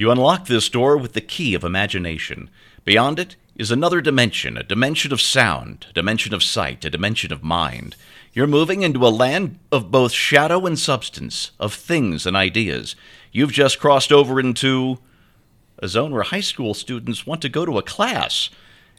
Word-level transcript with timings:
You 0.00 0.10
unlock 0.10 0.46
this 0.46 0.70
door 0.70 0.96
with 0.96 1.12
the 1.12 1.20
key 1.20 1.52
of 1.52 1.62
imagination. 1.62 2.48
Beyond 2.86 3.18
it 3.18 3.36
is 3.54 3.70
another 3.70 4.00
dimension, 4.00 4.56
a 4.56 4.62
dimension 4.62 5.12
of 5.12 5.20
sound, 5.20 5.88
a 5.90 5.92
dimension 5.92 6.32
of 6.32 6.42
sight, 6.42 6.86
a 6.86 6.88
dimension 6.88 7.34
of 7.34 7.42
mind. 7.42 7.96
You're 8.32 8.46
moving 8.46 8.80
into 8.80 9.06
a 9.06 9.12
land 9.12 9.58
of 9.70 9.90
both 9.90 10.12
shadow 10.12 10.64
and 10.64 10.78
substance, 10.78 11.50
of 11.60 11.74
things 11.74 12.24
and 12.24 12.34
ideas. 12.34 12.96
You've 13.30 13.52
just 13.52 13.78
crossed 13.78 14.10
over 14.10 14.40
into 14.40 15.00
a 15.80 15.86
zone 15.86 16.12
where 16.12 16.22
high 16.22 16.40
school 16.40 16.72
students 16.72 17.26
want 17.26 17.42
to 17.42 17.50
go 17.50 17.66
to 17.66 17.76
a 17.76 17.82
class. 17.82 18.48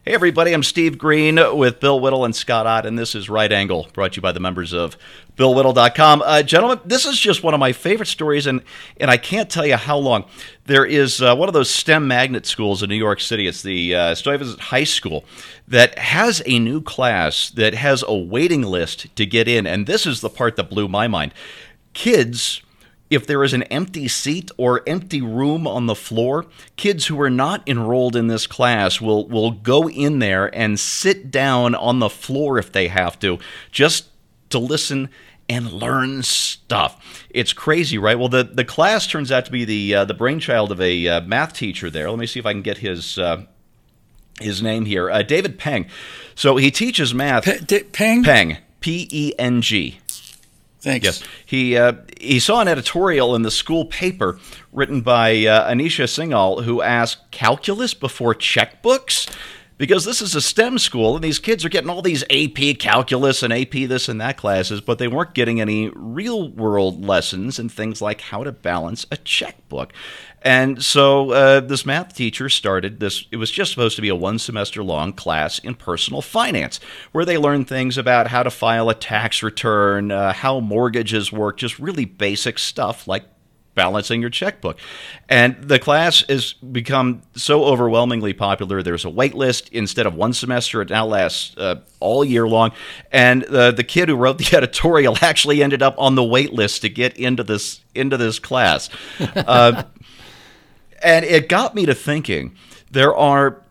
Hey, 0.04 0.16
everybody, 0.16 0.52
I'm 0.52 0.64
Steve 0.64 0.98
Green 0.98 1.36
with 1.56 1.80
Bill 1.80 2.00
Whittle 2.00 2.26
and 2.26 2.36
Scott 2.36 2.66
Ott, 2.66 2.88
and 2.88 2.98
this 2.98 3.14
is 3.14 3.30
Right 3.30 3.52
Angle, 3.52 3.88
brought 3.94 4.14
to 4.14 4.16
you 4.16 4.22
by 4.24 4.32
the 4.32 4.40
members 4.40 4.74
of 4.74 4.98
BillWhittle.com. 5.38 6.24
Uh, 6.26 6.42
gentlemen, 6.42 6.80
this 6.84 7.06
is 7.06 7.20
just 7.20 7.44
one 7.44 7.54
of 7.54 7.60
my 7.60 7.72
favorite 7.72 8.08
stories, 8.08 8.48
and, 8.48 8.64
and 8.98 9.12
I 9.12 9.18
can't 9.18 9.48
tell 9.48 9.64
you 9.64 9.76
how 9.76 9.98
long. 10.00 10.26
There 10.66 10.86
is 10.86 11.22
uh, 11.22 11.36
one 11.36 11.50
of 11.50 11.54
those 11.54 11.70
STEM 11.70 12.08
magnet 12.08 12.48
schools 12.48 12.82
in 12.82 12.90
New 12.90 12.96
York 12.96 13.22
City. 13.22 13.46
It's 13.46 13.62
the 13.62 13.94
uh, 13.94 14.16
Stuyvesant 14.16 14.60
High 14.60 14.86
School 14.86 15.24
that 15.68 16.00
has 16.00 16.42
a 16.48 16.58
new 16.58 16.82
class 16.82 17.52
that 17.52 17.76
has 17.76 18.04
a 18.08 18.18
waiting 18.18 18.64
list 18.64 19.16
to 19.16 19.26
get 19.28 19.48
in, 19.48 19.68
and 19.68 19.86
this 19.86 20.08
is 20.08 20.22
the 20.22 20.30
part 20.32 20.56
that 20.56 20.72
blew 20.72 20.88
my 20.88 21.08
mind. 21.08 21.32
Kids 21.94 22.64
if 23.12 23.28
there 23.28 23.44
is 23.44 23.54
an 23.54 23.64
empty 23.64 24.08
seat 24.08 24.50
or 24.58 24.82
empty 24.88 25.22
room 25.22 25.68
on 25.68 25.86
the 25.86 25.96
floor, 25.96 26.46
kids 26.78 27.08
who 27.08 27.20
are 27.22 27.30
not 27.30 27.68
enrolled 27.68 28.16
in 28.16 28.28
this 28.28 28.48
class 28.48 29.00
will, 29.00 29.28
will 29.28 29.52
go 29.52 29.90
in 29.90 30.20
there 30.20 30.54
and 30.56 30.80
sit 30.80 31.30
down 31.30 31.76
on 31.76 32.00
the 32.00 32.10
floor 32.10 32.58
if 32.58 32.72
they 32.72 32.88
have 32.88 33.20
to, 33.20 33.38
just 33.72 34.06
to 34.50 34.58
listen 34.58 35.10
and 35.50 35.74
learn 35.74 36.24
stuff. 36.24 37.28
It's 37.30 37.52
crazy, 37.52 37.98
right? 37.98 38.18
Well, 38.18 38.30
the, 38.30 38.44
the 38.44 38.64
class 38.64 39.06
turns 39.06 39.32
out 39.32 39.46
to 39.46 39.52
be 39.52 39.66
the 39.66 39.96
uh, 39.96 40.06
the 40.06 40.14
brainchild 40.14 40.72
of 40.72 40.80
a 40.80 41.08
uh, 41.08 41.22
math 41.22 41.54
teacher 41.54 41.90
there. 41.90 42.10
Let 42.10 42.20
me 42.20 42.26
see 42.26 42.40
if 42.40 42.46
I 42.46 42.54
can 42.54 42.62
get 42.62 42.78
his 42.78 43.18
uh, 43.18 43.44
his 44.40 44.62
name 44.62 44.86
here, 44.86 45.10
uh, 45.12 45.22
David 45.24 45.60
Peng. 45.60 45.88
So 46.36 46.56
he 46.56 46.72
teaches 46.72 47.14
math. 47.14 47.44
P- 47.44 47.60
D- 47.60 47.84
Peng. 47.84 48.24
Peng. 48.24 48.58
P 48.80 49.08
E 49.12 49.34
N 49.38 49.62
G. 49.62 50.00
Thanks. 50.82 51.06
Yes, 51.06 51.24
he 51.46 51.78
uh, 51.78 51.94
he 52.20 52.40
saw 52.40 52.60
an 52.60 52.68
editorial 52.68 53.36
in 53.36 53.44
the 53.44 53.52
school 53.52 53.86
paper 53.86 54.40
written 54.72 55.02
by 55.02 55.32
uh, 55.46 55.72
Anisha 55.72 56.06
Singhal 56.06 56.64
who 56.64 56.82
asked 56.82 57.30
calculus 57.32 57.94
before 57.94 58.34
checkbooks 58.34 59.32
because 59.82 60.06
this 60.06 60.22
is 60.22 60.36
a 60.36 60.42
STEM 60.42 60.78
school 60.78 61.16
and 61.16 61.24
these 61.24 61.40
kids 61.40 61.66
are 61.66 61.70
getting 61.70 61.90
all 61.90 62.04
these 62.04 62.24
AP 62.30 62.78
calculus 62.78 63.42
and 63.42 63.52
AP 63.52 63.72
this 63.72 64.08
and 64.08 64.22
that 64.22 64.38
classes, 64.38 64.80
but 64.80 65.00
they 65.00 65.08
weren't 65.08 65.34
getting 65.34 65.60
any 65.60 65.90
real 65.96 66.50
world 66.50 67.04
lessons 67.04 67.58
and 67.58 67.72
things 67.72 68.00
like 68.00 68.22
how 68.22 68.44
to 68.44 68.52
balance 68.52 69.08
a 69.10 69.18
checkbook. 69.18 69.92
And 70.42 70.84
so 70.84 71.32
uh, 71.32 71.60
this 71.60 71.86
math 71.86 72.16
teacher 72.16 72.50
started 72.50 73.00
this, 73.00 73.26
it 73.32 73.38
was 73.38 73.52
just 73.52 73.72
supposed 73.72 73.96
to 73.98 74.02
be 74.02 74.10
a 74.10 74.16
one 74.16 74.40
semester 74.40 74.84
long 74.84 75.14
class 75.14 75.60
in 75.60 75.76
personal 75.76 76.22
finance 76.22 76.80
where 77.12 77.26
they 77.26 77.38
learn 77.38 77.66
things 77.66 77.98
about 77.98 78.28
how 78.28 78.44
to 78.44 78.50
file 78.50 78.90
a 78.90 78.96
tax 78.96 79.44
return, 79.44 80.12
uh, 80.12 80.34
how 80.34 80.60
mortgages 80.60 81.32
work, 81.32 81.58
just 81.58 81.78
really 81.78 82.06
basic 82.06 82.58
stuff 82.58 83.08
like 83.08 83.24
balancing 83.76 84.20
your 84.22 84.30
checkbook. 84.30 84.78
And 85.30 85.56
the 85.62 85.80
class 85.80 86.24
has 86.28 86.54
become 86.54 87.22
so 87.36 87.64
overwhelmingly 87.64 88.34
popular. 88.34 88.84
There's 88.84 89.06
a 89.06 89.10
wait 89.10 89.34
list. 89.34 89.70
Instead 89.70 90.06
of 90.06 90.16
one 90.16 90.34
semester, 90.34 90.82
it 90.82 90.90
now 90.90 91.06
lasts 91.06 91.56
uh, 91.58 91.82
all 92.00 92.26
year 92.26 92.48
long. 92.48 92.72
And 93.12 93.44
uh, 93.46 93.72
the 93.72 93.84
kid 93.84 94.10
who 94.10 94.16
wrote 94.16 94.38
the 94.38 94.50
editorial 94.58 95.18
actually 95.22 95.64
ended 95.64 95.82
up 95.82 95.96
on 95.98 96.16
the 96.16 96.24
wait 96.24 96.54
list 96.54 96.82
to 96.82 96.90
get 96.90 97.18
into 97.18 97.44
this 97.44 97.82
into 97.94 98.18
this 98.18 98.40
class. 98.40 98.90
Uh, 99.20 99.84
and 101.04 101.26
it 101.26 101.50
got 101.50 101.76
me 101.76 101.86
to 101.86 101.96
thinking. 101.96 102.56
There 102.92 103.16
are 103.16 103.62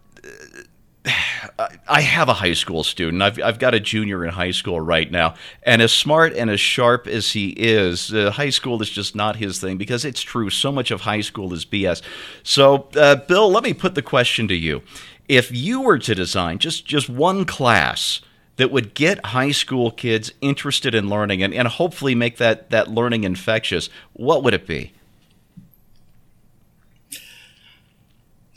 I 1.88 2.00
have 2.00 2.28
a 2.28 2.34
high 2.34 2.52
school 2.52 2.84
student. 2.84 3.22
I've, 3.22 3.40
I've 3.42 3.58
got 3.58 3.74
a 3.74 3.80
junior 3.80 4.24
in 4.24 4.30
high 4.30 4.50
school 4.50 4.80
right 4.80 5.10
now. 5.10 5.34
And 5.62 5.82
as 5.82 5.92
smart 5.92 6.34
and 6.34 6.50
as 6.50 6.60
sharp 6.60 7.06
as 7.06 7.32
he 7.32 7.50
is, 7.50 8.12
uh, 8.12 8.30
high 8.32 8.50
school 8.50 8.80
is 8.82 8.90
just 8.90 9.14
not 9.14 9.36
his 9.36 9.60
thing 9.60 9.76
because 9.76 10.04
it's 10.04 10.22
true. 10.22 10.50
So 10.50 10.72
much 10.72 10.90
of 10.90 11.02
high 11.02 11.20
school 11.20 11.52
is 11.52 11.64
BS. 11.64 12.02
So, 12.42 12.88
uh, 12.96 13.16
Bill, 13.16 13.50
let 13.50 13.64
me 13.64 13.74
put 13.74 13.94
the 13.94 14.02
question 14.02 14.48
to 14.48 14.54
you. 14.54 14.82
If 15.28 15.52
you 15.52 15.82
were 15.82 15.98
to 15.98 16.14
design 16.14 16.58
just, 16.58 16.86
just 16.86 17.08
one 17.08 17.44
class 17.44 18.20
that 18.56 18.70
would 18.70 18.94
get 18.94 19.26
high 19.26 19.52
school 19.52 19.90
kids 19.90 20.32
interested 20.40 20.94
in 20.94 21.08
learning 21.08 21.42
and, 21.42 21.54
and 21.54 21.68
hopefully 21.68 22.14
make 22.14 22.36
that, 22.38 22.70
that 22.70 22.88
learning 22.88 23.24
infectious, 23.24 23.88
what 24.12 24.42
would 24.42 24.54
it 24.54 24.66
be? 24.66 24.92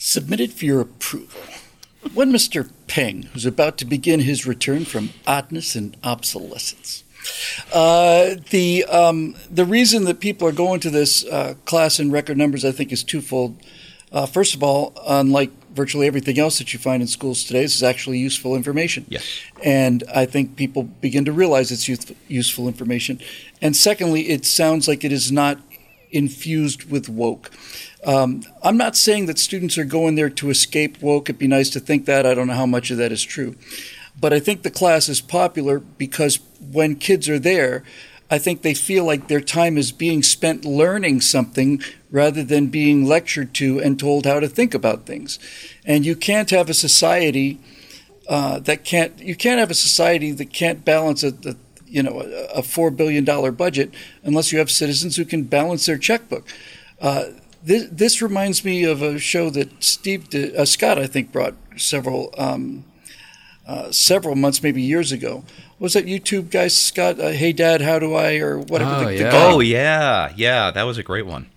Submitted 0.05 0.51
for 0.51 0.65
your 0.65 0.81
approval 0.81 1.39
one 2.13 2.29
Mr. 2.29 2.69
Peng, 2.87 3.23
who's 3.31 3.45
about 3.45 3.77
to 3.77 3.85
begin 3.85 4.19
his 4.19 4.45
return 4.45 4.83
from 4.83 5.11
oddness 5.25 5.77
and 5.77 5.95
obsolescence. 6.03 7.05
Uh, 7.73 8.35
the 8.49 8.83
um, 8.83 9.35
the 9.49 9.63
reason 9.63 10.03
that 10.03 10.19
people 10.19 10.45
are 10.45 10.51
going 10.51 10.81
to 10.81 10.89
this 10.89 11.23
uh, 11.23 11.53
class 11.63 12.01
in 12.01 12.11
record 12.11 12.37
numbers, 12.37 12.65
I 12.65 12.73
think, 12.73 12.91
is 12.91 13.01
twofold. 13.01 13.57
Uh, 14.11 14.25
first 14.25 14.53
of 14.53 14.61
all, 14.61 14.91
unlike 15.07 15.51
virtually 15.73 16.05
everything 16.05 16.37
else 16.37 16.57
that 16.57 16.73
you 16.73 16.79
find 16.79 17.01
in 17.01 17.07
schools 17.07 17.45
today, 17.45 17.61
this 17.61 17.77
is 17.77 17.81
actually 17.81 18.19
useful 18.19 18.57
information. 18.57 19.05
Yes. 19.07 19.41
And 19.63 20.03
I 20.13 20.25
think 20.25 20.57
people 20.57 20.83
begin 20.83 21.23
to 21.23 21.31
realize 21.31 21.71
it's 21.71 21.87
youth, 21.87 22.13
useful 22.27 22.67
information. 22.67 23.21
And 23.61 23.73
secondly, 23.73 24.27
it 24.31 24.43
sounds 24.43 24.89
like 24.89 25.05
it 25.05 25.13
is 25.13 25.31
not 25.31 25.59
infused 26.11 26.89
with 26.91 27.09
woke. 27.09 27.51
Um, 28.05 28.43
I'm 28.61 28.77
not 28.77 28.95
saying 28.95 29.27
that 29.27 29.39
students 29.39 29.77
are 29.77 29.85
going 29.85 30.15
there 30.15 30.29
to 30.29 30.49
escape 30.49 31.01
woke. 31.01 31.29
It'd 31.29 31.39
be 31.39 31.47
nice 31.47 31.69
to 31.71 31.79
think 31.79 32.05
that. 32.05 32.25
I 32.25 32.33
don't 32.33 32.47
know 32.47 32.53
how 32.53 32.65
much 32.65 32.91
of 32.91 32.97
that 32.97 33.11
is 33.11 33.23
true. 33.23 33.55
But 34.19 34.33
I 34.33 34.39
think 34.39 34.61
the 34.61 34.71
class 34.71 35.09
is 35.09 35.21
popular 35.21 35.79
because 35.79 36.39
when 36.59 36.95
kids 36.95 37.29
are 37.29 37.39
there, 37.39 37.83
I 38.29 38.39
think 38.39 38.61
they 38.61 38.73
feel 38.73 39.05
like 39.05 39.27
their 39.27 39.41
time 39.41 39.77
is 39.77 39.91
being 39.91 40.23
spent 40.23 40.65
learning 40.65 41.21
something 41.21 41.81
rather 42.09 42.43
than 42.43 42.67
being 42.67 43.05
lectured 43.05 43.53
to 43.55 43.79
and 43.79 43.99
told 43.99 44.25
how 44.25 44.39
to 44.39 44.47
think 44.47 44.73
about 44.73 45.05
things. 45.05 45.39
And 45.85 46.05
you 46.05 46.15
can't 46.15 46.49
have 46.49 46.69
a 46.69 46.73
society 46.73 47.59
uh, 48.27 48.59
that 48.59 48.83
can't. 48.85 49.19
You 49.19 49.35
can't 49.35 49.59
have 49.59 49.69
a 49.71 49.75
society 49.75 50.31
that 50.31 50.53
can't 50.53 50.85
balance 50.85 51.23
a, 51.23 51.33
a 51.45 51.55
you 51.85 52.01
know 52.01 52.21
a, 52.53 52.63
four 52.63 52.89
billion 52.89 53.23
dollar 53.23 53.51
budget 53.51 53.93
unless 54.23 54.51
you 54.51 54.59
have 54.59 54.71
citizens 54.71 55.17
who 55.17 55.25
can 55.25 55.43
balance 55.43 55.85
their 55.85 55.97
checkbook. 55.97 56.47
Uh, 57.01 57.25
this, 57.63 57.87
this 57.89 58.21
reminds 58.21 58.65
me 58.65 58.83
of 58.83 59.01
a 59.01 59.17
show 59.17 59.49
that 59.51 59.83
Steve 59.83 60.29
did, 60.29 60.55
uh, 60.55 60.65
Scott, 60.65 60.99
I 60.99 61.07
think, 61.07 61.31
brought 61.31 61.55
several 61.77 62.33
um, 62.37 62.85
uh, 63.65 63.91
several 63.91 64.35
months, 64.35 64.61
maybe 64.61 64.81
years 64.81 65.11
ago. 65.11 65.43
Was 65.79 65.93
that 65.93 66.05
YouTube 66.05 66.49
guy, 66.49 66.67
Scott? 66.67 67.19
Uh, 67.19 67.29
hey, 67.29 67.53
Dad, 67.53 67.81
how 67.81 67.97
do 67.99 68.13
I, 68.13 68.35
or 68.37 68.59
whatever. 68.59 68.95
Oh, 68.95 69.05
the, 69.05 69.15
yeah. 69.15 69.29
The 69.31 69.37
oh, 69.37 69.59
yeah. 69.61 70.33
Yeah, 70.35 70.71
that 70.71 70.83
was 70.83 70.97
a 70.97 71.03
great 71.03 71.25
one. 71.25 71.49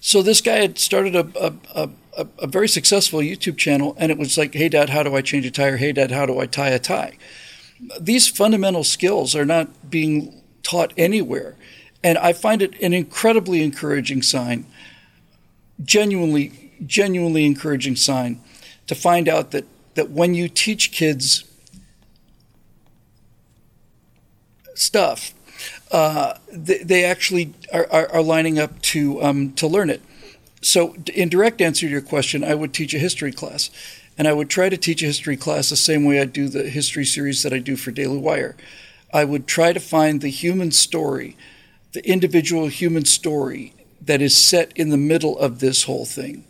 So 0.00 0.22
this 0.22 0.40
guy 0.40 0.56
had 0.56 0.78
started 0.78 1.14
a, 1.14 1.30
a, 1.40 1.88
a, 2.18 2.26
a, 2.40 2.46
very 2.46 2.68
successful 2.68 3.20
YouTube 3.20 3.56
channel, 3.56 3.94
and 3.98 4.10
it 4.10 4.18
was 4.18 4.36
like, 4.36 4.54
hey, 4.54 4.68
Dad, 4.68 4.90
how 4.90 5.02
do 5.02 5.14
I 5.14 5.22
change 5.22 5.46
a 5.46 5.50
tire? 5.50 5.76
Hey, 5.76 5.92
Dad, 5.92 6.10
how 6.10 6.26
do 6.26 6.38
I 6.40 6.46
tie 6.46 6.68
a 6.70 6.78
tie? 6.78 7.16
These 8.00 8.28
fundamental 8.28 8.84
skills 8.84 9.34
are 9.34 9.46
not 9.46 9.90
being 9.90 10.42
taught 10.62 10.92
anywhere. 10.96 11.54
And 12.02 12.18
I 12.18 12.34
find 12.34 12.60
it 12.60 12.78
an 12.82 12.92
incredibly 12.92 13.62
encouraging 13.62 14.22
sign 14.22 14.66
genuinely, 15.82 16.72
genuinely 16.86 17.44
encouraging 17.44 17.96
sign 17.96 18.40
to 18.86 18.94
find 18.94 19.28
out 19.28 19.50
that, 19.52 19.64
that 19.94 20.10
when 20.10 20.34
you 20.34 20.48
teach 20.48 20.92
kids 20.92 21.44
stuff, 24.74 25.32
uh, 25.90 26.34
they, 26.52 26.78
they, 26.78 27.04
actually 27.04 27.54
are, 27.72 27.86
are, 27.90 28.10
are, 28.12 28.22
lining 28.22 28.58
up 28.58 28.82
to, 28.82 29.22
um, 29.22 29.52
to 29.52 29.66
learn 29.66 29.88
it. 29.88 30.02
So, 30.60 30.96
in 31.14 31.28
direct 31.28 31.60
answer 31.60 31.86
to 31.86 31.92
your 31.92 32.00
question, 32.00 32.42
I 32.42 32.54
would 32.54 32.74
teach 32.74 32.94
a 32.94 32.98
history 32.98 33.32
class. 33.32 33.70
And 34.16 34.28
I 34.28 34.32
would 34.32 34.48
try 34.48 34.68
to 34.68 34.76
teach 34.76 35.02
a 35.02 35.06
history 35.06 35.36
class 35.36 35.70
the 35.70 35.76
same 35.76 36.04
way 36.04 36.20
I 36.20 36.24
do 36.24 36.48
the 36.48 36.68
history 36.68 37.04
series 37.04 37.42
that 37.42 37.52
I 37.52 37.58
do 37.58 37.76
for 37.76 37.90
Daily 37.90 38.18
Wire. 38.18 38.56
I 39.12 39.24
would 39.24 39.46
try 39.46 39.72
to 39.72 39.80
find 39.80 40.20
the 40.20 40.28
human 40.28 40.70
story, 40.70 41.36
the 41.92 42.08
individual 42.08 42.68
human 42.68 43.04
story 43.04 43.74
that 44.06 44.22
is 44.22 44.36
set 44.36 44.72
in 44.76 44.90
the 44.90 44.96
middle 44.96 45.38
of 45.38 45.60
this 45.60 45.84
whole 45.84 46.04
thing 46.04 46.44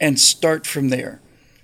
and 0.00 0.18
start 0.18 0.66
from 0.66 0.88
there. 0.88 1.20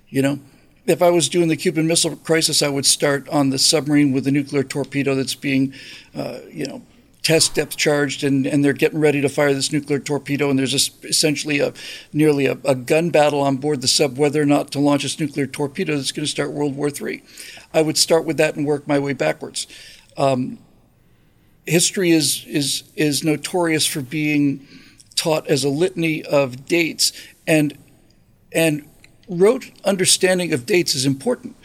You 0.09 0.21
know, 0.21 0.39
if 0.85 1.01
I 1.01 1.09
was 1.09 1.29
doing 1.29 1.49
the 1.49 1.55
Cuban 1.55 1.87
Missile 1.87 2.15
Crisis, 2.15 2.63
I 2.63 2.69
would 2.69 2.85
start 2.85 3.29
on 3.29 3.49
the 3.49 3.59
submarine 3.59 4.11
with 4.11 4.23
the 4.23 4.31
nuclear 4.31 4.63
torpedo 4.63 5.13
that's 5.13 5.35
being, 5.35 5.73
uh, 6.15 6.39
you 6.51 6.65
know, 6.65 6.81
test 7.21 7.53
depth 7.53 7.77
charged, 7.77 8.23
and, 8.23 8.47
and 8.47 8.63
they're 8.65 8.73
getting 8.73 8.99
ready 8.99 9.21
to 9.21 9.29
fire 9.29 9.53
this 9.53 9.71
nuclear 9.71 9.99
torpedo, 9.99 10.49
and 10.49 10.57
there's 10.57 10.73
a, 10.73 11.07
essentially 11.07 11.59
a 11.59 11.73
nearly 12.11 12.47
a, 12.47 12.57
a, 12.65 12.73
gun 12.73 13.11
battle 13.11 13.41
on 13.41 13.57
board 13.57 13.81
the 13.81 13.87
sub 13.87 14.17
whether 14.17 14.41
or 14.41 14.45
not 14.45 14.71
to 14.71 14.79
launch 14.79 15.03
this 15.03 15.19
nuclear 15.19 15.45
torpedo 15.45 15.95
that's 15.95 16.11
going 16.11 16.25
to 16.25 16.31
start 16.31 16.51
World 16.51 16.75
War 16.75 16.89
III. 16.89 17.21
I 17.73 17.81
would 17.83 17.97
start 17.97 18.25
with 18.25 18.37
that 18.37 18.55
and 18.55 18.65
work 18.65 18.87
my 18.87 18.97
way 18.97 19.13
backwards. 19.13 19.67
Um, 20.17 20.57
history 21.67 22.11
is 22.11 22.45
is 22.47 22.83
is 22.95 23.23
notorious 23.23 23.85
for 23.85 24.01
being 24.01 24.67
taught 25.19 25.47
as 25.47 25.63
a 25.63 25.69
litany 25.69 26.23
of 26.23 26.65
dates 26.65 27.11
and 27.45 27.77
and 28.51 28.87
rote 29.27 29.71
understanding 29.83 30.53
of 30.53 30.65
dates 30.65 30.95
is 30.95 31.05
important. 31.05 31.55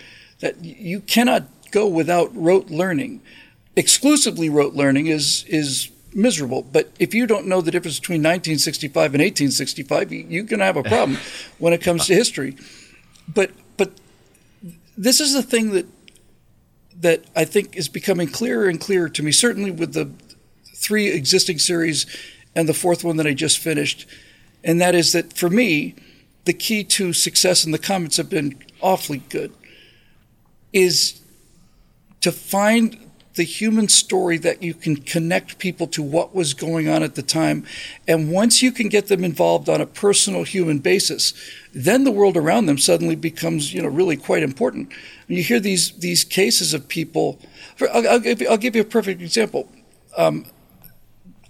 That 0.40 0.62
you 0.62 1.00
cannot 1.00 1.44
go 1.70 1.86
without 1.86 2.34
rote 2.34 2.68
learning. 2.68 3.22
Exclusively 3.76 4.48
rote 4.48 4.74
learning 4.74 5.06
is 5.06 5.44
is 5.48 5.90
miserable. 6.12 6.62
But 6.62 6.90
if 6.98 7.14
you 7.14 7.26
don't 7.26 7.46
know 7.46 7.60
the 7.60 7.70
difference 7.70 7.98
between 8.00 8.20
1965 8.20 9.14
and 9.14 9.22
1865, 9.22 10.12
you're 10.12 10.44
going 10.44 10.58
to 10.60 10.64
have 10.64 10.76
a 10.76 10.82
problem 10.82 11.18
when 11.58 11.72
it 11.72 11.80
comes 11.80 12.06
to 12.06 12.14
history. 12.14 12.56
But 13.32 13.52
but 13.76 13.92
this 14.98 15.20
is 15.20 15.32
the 15.32 15.42
thing 15.42 15.70
that 15.70 15.86
that 17.00 17.24
I 17.36 17.44
think 17.44 17.76
is 17.76 17.88
becoming 17.88 18.28
clearer 18.28 18.66
and 18.68 18.80
clearer 18.80 19.08
to 19.10 19.22
me. 19.22 19.30
Certainly 19.30 19.70
with 19.70 19.94
the 19.94 20.10
three 20.74 21.08
existing 21.08 21.58
series 21.58 22.06
and 22.54 22.68
the 22.68 22.74
fourth 22.74 23.04
one 23.04 23.16
that 23.16 23.26
I 23.26 23.34
just 23.34 23.58
finished, 23.58 24.06
and 24.62 24.80
that 24.80 24.94
is 24.94 25.12
that 25.12 25.32
for 25.32 25.50
me, 25.50 25.94
the 26.44 26.52
key 26.52 26.84
to 26.84 27.12
success, 27.12 27.64
and 27.64 27.72
the 27.72 27.78
comments 27.78 28.16
have 28.16 28.30
been 28.30 28.58
awfully 28.80 29.22
good, 29.28 29.52
is 30.72 31.20
to 32.20 32.32
find 32.32 32.98
the 33.34 33.42
human 33.42 33.88
story 33.88 34.38
that 34.38 34.62
you 34.62 34.74
can 34.74 34.96
connect 34.96 35.58
people 35.58 35.86
to 35.88 36.02
what 36.02 36.34
was 36.34 36.54
going 36.54 36.88
on 36.88 37.02
at 37.02 37.16
the 37.16 37.22
time. 37.22 37.66
And 38.06 38.30
once 38.30 38.62
you 38.62 38.70
can 38.70 38.88
get 38.88 39.08
them 39.08 39.24
involved 39.24 39.68
on 39.68 39.80
a 39.80 39.86
personal 39.86 40.44
human 40.44 40.78
basis, 40.78 41.34
then 41.72 42.04
the 42.04 42.12
world 42.12 42.36
around 42.36 42.66
them 42.66 42.78
suddenly 42.78 43.16
becomes, 43.16 43.74
you 43.74 43.82
know, 43.82 43.88
really 43.88 44.16
quite 44.16 44.42
important. 44.42 44.92
When 45.26 45.36
you 45.36 45.42
hear 45.42 45.60
these 45.60 45.92
these 45.98 46.22
cases 46.22 46.74
of 46.74 46.86
people, 46.86 47.40
I'll, 47.92 48.08
I'll, 48.08 48.20
give, 48.20 48.40
you, 48.40 48.48
I'll 48.48 48.56
give 48.56 48.76
you 48.76 48.82
a 48.82 48.86
perfect 48.86 49.20
example. 49.20 49.68
Um, 50.16 50.46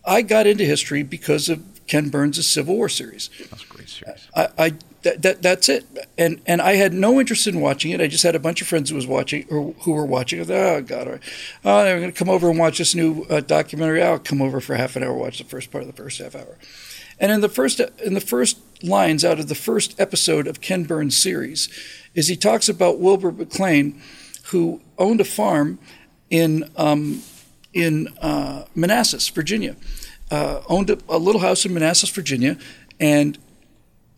I 0.06 0.22
got 0.22 0.46
into 0.46 0.64
history 0.64 1.02
because 1.02 1.48
of 1.48 1.62
Ken 1.86 2.08
Burns' 2.08 2.46
Civil 2.46 2.76
War 2.76 2.88
series. 2.88 3.30
That's 3.50 3.64
a 3.64 3.66
great 3.66 3.88
series. 3.88 4.28
I, 4.34 4.48
I 4.58 4.72
that, 5.02 5.22
that, 5.22 5.42
that's 5.42 5.68
it. 5.68 5.84
And 6.16 6.40
and 6.46 6.62
I 6.62 6.74
had 6.76 6.92
no 6.92 7.20
interest 7.20 7.46
in 7.46 7.60
watching 7.60 7.90
it. 7.90 8.00
I 8.00 8.06
just 8.06 8.22
had 8.22 8.34
a 8.34 8.38
bunch 8.40 8.62
of 8.62 8.68
friends 8.68 8.90
who 8.90 8.96
was 8.96 9.06
watching 9.06 9.46
or 9.50 9.74
who 9.80 9.92
were 9.92 10.06
watching. 10.06 10.40
I 10.40 10.44
thought, 10.44 10.54
oh 10.54 10.82
God, 10.82 11.20
oh, 11.64 11.84
they're 11.84 12.00
going 12.00 12.12
to 12.12 12.18
come 12.18 12.30
over 12.30 12.48
and 12.48 12.58
watch 12.58 12.78
this 12.78 12.94
new 12.94 13.24
uh, 13.28 13.40
documentary. 13.40 14.02
I'll 14.02 14.18
come 14.18 14.40
over 14.40 14.60
for 14.60 14.74
half 14.74 14.96
an 14.96 15.02
hour, 15.02 15.12
watch 15.12 15.38
the 15.38 15.44
first 15.44 15.70
part 15.70 15.82
of 15.82 15.88
the 15.88 16.02
first 16.02 16.20
half 16.20 16.34
hour. 16.34 16.58
And 17.20 17.30
in 17.30 17.42
the 17.42 17.48
first 17.48 17.80
in 17.80 18.14
the 18.14 18.20
first 18.20 18.58
lines 18.82 19.24
out 19.24 19.38
of 19.38 19.48
the 19.48 19.54
first 19.54 19.98
episode 20.00 20.46
of 20.46 20.60
Ken 20.60 20.84
Burns' 20.84 21.16
series, 21.16 21.68
is 22.14 22.28
he 22.28 22.36
talks 22.36 22.68
about 22.68 22.98
Wilbur 22.98 23.32
McLean, 23.32 24.00
who 24.44 24.80
owned 24.98 25.20
a 25.20 25.24
farm 25.24 25.78
in 26.30 26.70
um, 26.76 27.22
in 27.74 28.08
uh, 28.20 28.64
Manassas, 28.74 29.28
Virginia. 29.28 29.76
Uh, 30.30 30.62
owned 30.68 30.88
a, 30.88 30.98
a 31.08 31.18
little 31.18 31.42
house 31.42 31.66
in 31.66 31.74
Manassas, 31.74 32.08
Virginia, 32.08 32.56
and 32.98 33.38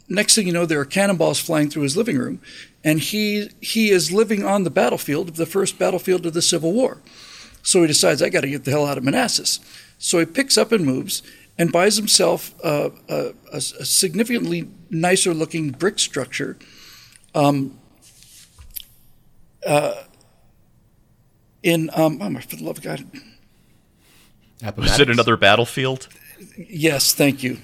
next 0.09 0.35
thing 0.35 0.47
you 0.47 0.53
know, 0.53 0.65
there 0.65 0.81
are 0.81 0.85
cannonballs 0.85 1.41
flying 1.41 1.69
through 1.69 1.83
his 1.83 1.97
living 1.97 2.17
room, 2.17 2.41
and 2.85 3.01
he 3.01 3.51
he 3.61 3.91
is 3.91 4.13
living 4.13 4.45
on 4.45 4.63
the 4.63 4.71
battlefield 4.71 5.29
of 5.29 5.37
the 5.37 5.47
first 5.47 5.79
battlefield 5.79 6.25
of 6.25 6.33
the 6.33 6.43
Civil 6.43 6.73
War. 6.73 7.03
So 7.63 7.81
he 7.81 7.89
decides, 7.89 8.23
I 8.23 8.29
got 8.29 8.43
to 8.43 8.49
get 8.49 8.65
the 8.65 8.71
hell 8.71 8.87
out 8.87 8.97
of 8.97 9.03
Manassas. 9.03 9.59
So 9.99 10.21
he 10.21 10.25
picks 10.25 10.57
up 10.57 10.71
and 10.71 10.85
moves 10.85 11.23
and 11.59 11.73
buys 11.73 11.97
himself 11.97 12.55
a, 12.63 12.93
a, 13.09 13.33
a 13.53 13.61
significantly 13.61 14.69
nicer 14.89 15.35
looking 15.35 15.71
brick 15.71 15.99
structure. 15.99 16.57
Um, 17.35 17.81
uh, 19.67 20.05
in 21.65 21.91
um, 21.95 22.23
oh 22.23 22.31
my, 22.31 22.41
for 22.41 22.55
the 22.55 22.63
love 22.63 22.79
of 22.79 22.85
God, 22.85 23.05
was 24.77 24.99
it 25.01 25.11
another 25.11 25.37
battlefield? 25.37 26.09
Yes, 26.57 27.13
thank 27.13 27.43
you, 27.43 27.59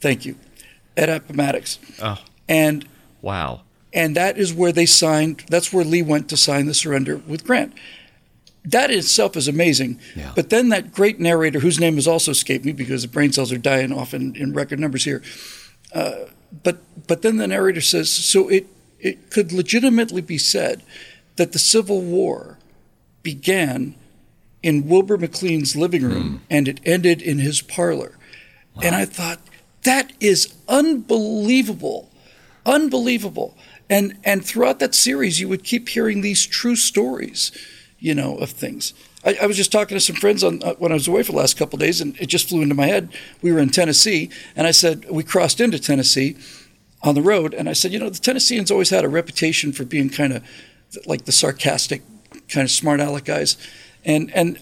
thank 0.00 0.24
you 0.24 0.36
at 0.96 1.08
Appomattox. 1.08 1.78
Oh. 2.02 2.18
And 2.48 2.86
wow. 3.22 3.62
And 3.92 4.16
that 4.16 4.38
is 4.38 4.52
where 4.52 4.72
they 4.72 4.86
signed. 4.86 5.44
That's 5.48 5.72
where 5.72 5.84
Lee 5.84 6.02
went 6.02 6.28
to 6.30 6.36
sign 6.36 6.66
the 6.66 6.74
surrender 6.74 7.16
with 7.16 7.44
Grant. 7.44 7.74
That 8.64 8.90
in 8.90 8.98
itself 8.98 9.36
is 9.36 9.48
amazing. 9.48 9.98
Yeah. 10.14 10.32
But 10.34 10.50
then 10.50 10.68
that 10.68 10.92
great 10.92 11.18
narrator, 11.18 11.60
whose 11.60 11.80
name 11.80 11.94
has 11.94 12.06
also 12.06 12.30
escaped 12.30 12.64
me 12.64 12.72
because 12.72 13.02
the 13.02 13.08
brain 13.08 13.32
cells 13.32 13.50
are 13.52 13.58
dying 13.58 13.92
off 13.92 14.12
in, 14.12 14.36
in 14.36 14.52
record 14.52 14.78
numbers 14.78 15.04
here. 15.04 15.22
Uh, 15.94 16.26
but 16.62 16.78
but 17.06 17.22
then 17.22 17.38
the 17.38 17.48
narrator 17.48 17.80
says, 17.80 18.10
so 18.10 18.48
it 18.48 18.66
it 18.98 19.30
could 19.30 19.52
legitimately 19.52 20.20
be 20.20 20.38
said 20.38 20.82
that 21.36 21.52
the 21.52 21.58
Civil 21.58 22.02
War 22.02 22.58
began 23.22 23.94
in 24.62 24.88
Wilbur 24.88 25.18
McLean's 25.18 25.76
living 25.76 26.02
room 26.02 26.24
mm. 26.24 26.40
and 26.50 26.68
it 26.68 26.80
ended 26.84 27.22
in 27.22 27.38
his 27.38 27.62
parlor. 27.62 28.16
Wow. 28.74 28.82
And 28.84 28.94
I 28.94 29.04
thought, 29.04 29.40
that 29.82 30.12
is 30.20 30.54
unbelievable, 30.68 32.10
unbelievable. 32.66 33.56
And 33.88 34.18
and 34.24 34.44
throughout 34.44 34.78
that 34.80 34.94
series, 34.94 35.40
you 35.40 35.48
would 35.48 35.64
keep 35.64 35.88
hearing 35.88 36.20
these 36.20 36.46
true 36.46 36.76
stories, 36.76 37.50
you 37.98 38.14
know, 38.14 38.36
of 38.36 38.50
things. 38.50 38.94
I, 39.24 39.38
I 39.42 39.46
was 39.46 39.56
just 39.56 39.72
talking 39.72 39.96
to 39.96 40.00
some 40.00 40.16
friends 40.16 40.44
on 40.44 40.62
uh, 40.62 40.74
when 40.74 40.92
I 40.92 40.94
was 40.94 41.08
away 41.08 41.22
for 41.22 41.32
the 41.32 41.38
last 41.38 41.56
couple 41.56 41.78
days, 41.78 42.00
and 42.00 42.16
it 42.20 42.26
just 42.26 42.48
flew 42.48 42.62
into 42.62 42.74
my 42.74 42.86
head. 42.86 43.08
We 43.42 43.52
were 43.52 43.58
in 43.58 43.70
Tennessee, 43.70 44.30
and 44.54 44.66
I 44.66 44.70
said 44.70 45.10
we 45.10 45.24
crossed 45.24 45.60
into 45.60 45.78
Tennessee 45.78 46.36
on 47.02 47.14
the 47.14 47.22
road, 47.22 47.54
and 47.54 47.68
I 47.68 47.72
said, 47.72 47.92
you 47.92 47.98
know, 47.98 48.10
the 48.10 48.18
Tennesseans 48.18 48.70
always 48.70 48.90
had 48.90 49.04
a 49.04 49.08
reputation 49.08 49.72
for 49.72 49.84
being 49.84 50.10
kind 50.10 50.34
of 50.34 50.44
like 51.06 51.24
the 51.24 51.32
sarcastic, 51.32 52.02
kind 52.48 52.64
of 52.64 52.70
smart 52.70 53.00
aleck 53.00 53.24
guys, 53.24 53.56
and 54.04 54.30
and 54.34 54.58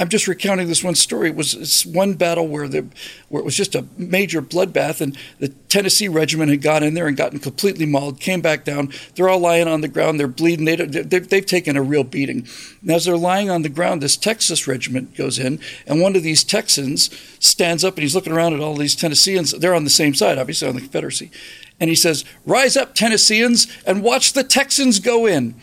I'm 0.00 0.08
just 0.08 0.26
recounting 0.28 0.66
this 0.66 0.82
one 0.82 0.94
story. 0.94 1.28
It 1.28 1.36
was 1.36 1.52
this 1.52 1.84
one 1.84 2.14
battle 2.14 2.48
where 2.48 2.68
the 2.68 2.86
where 3.28 3.40
it 3.40 3.44
was 3.44 3.54
just 3.54 3.74
a 3.74 3.84
major 3.98 4.40
bloodbath, 4.40 5.02
and 5.02 5.14
the 5.40 5.48
Tennessee 5.68 6.08
regiment 6.08 6.50
had 6.50 6.62
got 6.62 6.82
in 6.82 6.94
there 6.94 7.06
and 7.06 7.18
gotten 7.18 7.38
completely 7.38 7.84
mauled. 7.84 8.18
Came 8.18 8.40
back 8.40 8.64
down. 8.64 8.92
They're 9.14 9.28
all 9.28 9.40
lying 9.40 9.68
on 9.68 9.82
the 9.82 9.88
ground. 9.88 10.18
They're 10.18 10.26
bleeding. 10.26 10.64
They, 10.64 10.76
they've, 10.76 11.28
they've 11.28 11.44
taken 11.44 11.76
a 11.76 11.82
real 11.82 12.02
beating. 12.02 12.46
And 12.80 12.90
as 12.90 13.04
they're 13.04 13.16
lying 13.18 13.50
on 13.50 13.60
the 13.60 13.68
ground, 13.68 14.00
this 14.00 14.16
Texas 14.16 14.66
regiment 14.66 15.16
goes 15.16 15.38
in, 15.38 15.60
and 15.86 16.00
one 16.00 16.16
of 16.16 16.22
these 16.22 16.44
Texans 16.44 17.10
stands 17.38 17.84
up 17.84 17.94
and 17.94 18.02
he's 18.02 18.14
looking 18.14 18.32
around 18.32 18.54
at 18.54 18.60
all 18.60 18.76
these 18.76 18.96
Tennesseans. 18.96 19.52
They're 19.52 19.74
on 19.74 19.84
the 19.84 19.90
same 19.90 20.14
side, 20.14 20.38
obviously, 20.38 20.66
on 20.66 20.76
the 20.76 20.80
Confederacy. 20.80 21.30
And 21.78 21.90
he 21.90 21.96
says, 21.96 22.24
"Rise 22.46 22.74
up, 22.74 22.94
Tennesseans, 22.94 23.66
and 23.86 24.02
watch 24.02 24.32
the 24.32 24.44
Texans 24.44 24.98
go 24.98 25.26
in." 25.26 25.56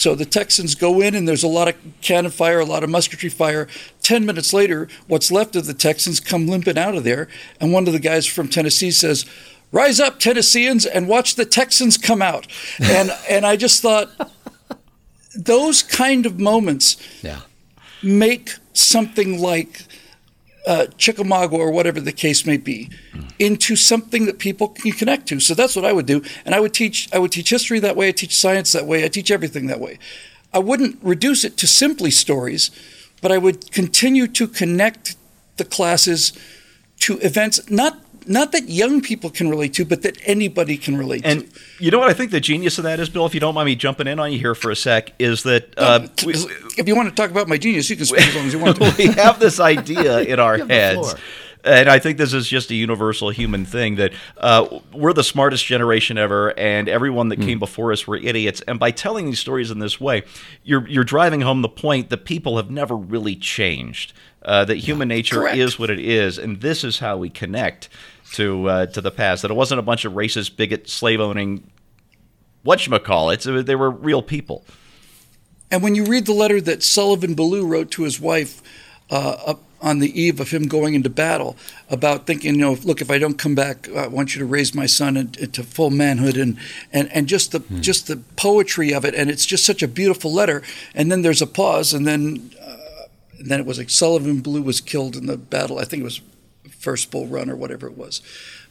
So 0.00 0.14
the 0.14 0.24
Texans 0.24 0.74
go 0.74 1.02
in, 1.02 1.14
and 1.14 1.28
there's 1.28 1.42
a 1.42 1.46
lot 1.46 1.68
of 1.68 1.76
cannon 2.00 2.30
fire, 2.30 2.58
a 2.58 2.64
lot 2.64 2.82
of 2.82 2.88
musketry 2.88 3.28
fire. 3.28 3.68
Ten 4.00 4.24
minutes 4.24 4.54
later, 4.54 4.88
what's 5.08 5.30
left 5.30 5.54
of 5.56 5.66
the 5.66 5.74
Texans 5.74 6.20
come 6.20 6.46
limping 6.46 6.78
out 6.78 6.94
of 6.94 7.04
there, 7.04 7.28
and 7.60 7.70
one 7.70 7.86
of 7.86 7.92
the 7.92 7.98
guys 7.98 8.24
from 8.24 8.48
Tennessee 8.48 8.92
says, 8.92 9.26
"Rise 9.72 10.00
up, 10.00 10.18
Tennesseans, 10.18 10.86
and 10.86 11.06
watch 11.06 11.34
the 11.34 11.44
Texans 11.44 11.98
come 11.98 12.22
out." 12.22 12.46
And 12.80 13.10
and 13.28 13.44
I 13.44 13.56
just 13.56 13.82
thought 13.82 14.08
those 15.34 15.82
kind 15.82 16.24
of 16.24 16.40
moments 16.40 16.96
yeah. 17.22 17.40
make 18.02 18.52
something 18.72 19.38
like 19.38 19.82
uh, 20.66 20.86
Chickamauga 20.96 21.56
or 21.56 21.70
whatever 21.70 22.00
the 22.00 22.12
case 22.12 22.46
may 22.46 22.56
be 22.56 22.88
into 23.40 23.74
something 23.74 24.26
that 24.26 24.38
people 24.38 24.68
can 24.68 24.92
connect 24.92 25.26
to. 25.28 25.40
So 25.40 25.54
that's 25.54 25.74
what 25.74 25.84
I 25.84 25.92
would 25.92 26.06
do, 26.06 26.22
and 26.44 26.54
I 26.54 26.60
would 26.60 26.74
teach. 26.74 27.08
I 27.12 27.18
would 27.18 27.32
teach 27.32 27.50
history 27.50 27.80
that 27.80 27.96
way. 27.96 28.08
I 28.08 28.12
teach 28.12 28.36
science 28.36 28.70
that 28.72 28.86
way. 28.86 29.04
I 29.04 29.08
teach 29.08 29.30
everything 29.30 29.66
that 29.66 29.80
way. 29.80 29.98
I 30.52 30.58
wouldn't 30.58 30.98
reduce 31.02 31.42
it 31.44 31.56
to 31.58 31.66
simply 31.66 32.10
stories, 32.10 32.70
but 33.22 33.32
I 33.32 33.38
would 33.38 33.72
continue 33.72 34.26
to 34.28 34.46
connect 34.46 35.16
the 35.56 35.64
classes 35.64 36.32
to 37.00 37.18
events 37.20 37.68
not 37.70 37.98
not 38.26 38.52
that 38.52 38.68
young 38.68 39.00
people 39.00 39.30
can 39.30 39.48
relate 39.48 39.72
to, 39.74 39.84
but 39.86 40.02
that 40.02 40.18
anybody 40.24 40.76
can 40.76 40.96
relate 40.96 41.22
and 41.24 41.40
to. 41.40 41.46
And 41.46 41.54
you 41.78 41.90
know 41.90 41.98
what 41.98 42.10
I 42.10 42.12
think 42.12 42.30
the 42.30 42.40
genius 42.40 42.76
of 42.76 42.84
that 42.84 43.00
is, 43.00 43.08
Bill. 43.08 43.24
If 43.24 43.32
you 43.32 43.40
don't 43.40 43.54
mind 43.54 43.66
me 43.66 43.74
jumping 43.74 44.06
in 44.06 44.20
on 44.20 44.32
you 44.32 44.38
here 44.38 44.54
for 44.54 44.70
a 44.70 44.76
sec, 44.76 45.12
is 45.18 45.44
that 45.44 45.72
uh, 45.78 46.06
we, 46.26 46.34
if 46.76 46.86
you 46.86 46.94
want 46.94 47.08
to 47.08 47.14
talk 47.14 47.30
about 47.30 47.48
my 47.48 47.56
genius, 47.56 47.88
you 47.88 47.96
can 47.96 48.04
speak 48.04 48.20
as 48.20 48.34
long 48.36 48.46
as 48.46 48.52
you 48.52 48.58
want. 48.58 48.76
To. 48.76 48.94
we 48.98 49.06
have 49.06 49.40
this 49.40 49.58
idea 49.58 50.20
in 50.20 50.38
our 50.38 50.58
heads 50.58 51.14
and 51.64 51.88
I 51.88 51.98
think 51.98 52.18
this 52.18 52.32
is 52.32 52.48
just 52.48 52.70
a 52.70 52.74
universal 52.74 53.30
human 53.30 53.64
thing 53.64 53.96
that 53.96 54.12
uh, 54.36 54.80
we're 54.92 55.12
the 55.12 55.24
smartest 55.24 55.64
generation 55.66 56.18
ever, 56.18 56.58
and 56.58 56.88
everyone 56.88 57.28
that 57.28 57.40
mm. 57.40 57.44
came 57.44 57.58
before 57.58 57.92
us 57.92 58.06
were 58.06 58.16
idiots. 58.16 58.60
And 58.62 58.78
by 58.78 58.90
telling 58.90 59.26
these 59.26 59.40
stories 59.40 59.70
in 59.70 59.78
this 59.78 60.00
way, 60.00 60.22
you're 60.62 60.86
you're 60.88 61.04
driving 61.04 61.42
home 61.42 61.62
the 61.62 61.68
point 61.68 62.10
that 62.10 62.24
people 62.24 62.56
have 62.56 62.70
never 62.70 62.96
really 62.96 63.36
changed. 63.36 64.12
Uh, 64.42 64.64
that 64.64 64.76
human 64.76 65.06
nature 65.06 65.40
Correct. 65.40 65.58
is 65.58 65.78
what 65.78 65.90
it 65.90 65.98
is, 65.98 66.38
and 66.38 66.62
this 66.62 66.82
is 66.82 66.98
how 66.98 67.18
we 67.18 67.28
connect 67.28 67.90
to 68.32 68.68
uh, 68.70 68.86
to 68.86 69.02
the 69.02 69.10
past. 69.10 69.42
That 69.42 69.50
it 69.50 69.54
wasn't 69.54 69.80
a 69.80 69.82
bunch 69.82 70.06
of 70.06 70.14
racist, 70.14 70.56
bigot, 70.56 70.88
slave 70.88 71.20
owning 71.20 71.70
whatchamacallits. 72.64 73.66
They 73.66 73.76
were 73.76 73.90
real 73.90 74.22
people. 74.22 74.64
And 75.70 75.82
when 75.82 75.94
you 75.94 76.04
read 76.04 76.26
the 76.26 76.32
letter 76.32 76.60
that 76.62 76.82
Sullivan 76.82 77.34
Ballou 77.34 77.66
wrote 77.66 77.90
to 77.92 78.02
his 78.02 78.18
wife 78.18 78.62
uh, 79.10 79.54
on 79.82 79.98
the 79.98 80.20
eve 80.20 80.40
of 80.40 80.50
him 80.50 80.64
going 80.68 80.94
into 80.94 81.08
battle 81.08 81.56
about 81.88 82.26
thinking, 82.26 82.54
you 82.54 82.60
know, 82.60 82.76
look, 82.84 83.00
if 83.00 83.10
I 83.10 83.18
don't 83.18 83.38
come 83.38 83.54
back, 83.54 83.88
I 83.90 84.06
want 84.06 84.34
you 84.34 84.40
to 84.40 84.44
raise 84.44 84.74
my 84.74 84.86
son 84.86 85.16
into 85.16 85.62
full 85.62 85.90
manhood 85.90 86.36
and 86.36 86.58
and, 86.92 87.10
and 87.12 87.26
just 87.26 87.52
the 87.52 87.60
hmm. 87.60 87.80
just 87.80 88.06
the 88.06 88.18
poetry 88.36 88.92
of 88.92 89.04
it, 89.04 89.14
and 89.14 89.30
it's 89.30 89.46
just 89.46 89.64
such 89.64 89.82
a 89.82 89.88
beautiful 89.88 90.32
letter. 90.32 90.62
And 90.94 91.10
then 91.10 91.22
there's 91.22 91.42
a 91.42 91.46
pause, 91.46 91.94
and 91.94 92.06
then 92.06 92.50
uh, 92.60 93.06
and 93.38 93.50
then 93.50 93.60
it 93.60 93.66
was 93.66 93.78
like 93.78 93.90
Sullivan 93.90 94.40
Ballou 94.40 94.62
was 94.62 94.80
killed 94.80 95.16
in 95.16 95.26
the 95.26 95.36
battle. 95.36 95.78
I 95.78 95.84
think 95.84 96.02
it 96.02 96.04
was 96.04 96.20
first 96.78 97.10
bull 97.10 97.26
run 97.26 97.50
or 97.50 97.56
whatever 97.56 97.86
it 97.86 97.96
was. 97.96 98.22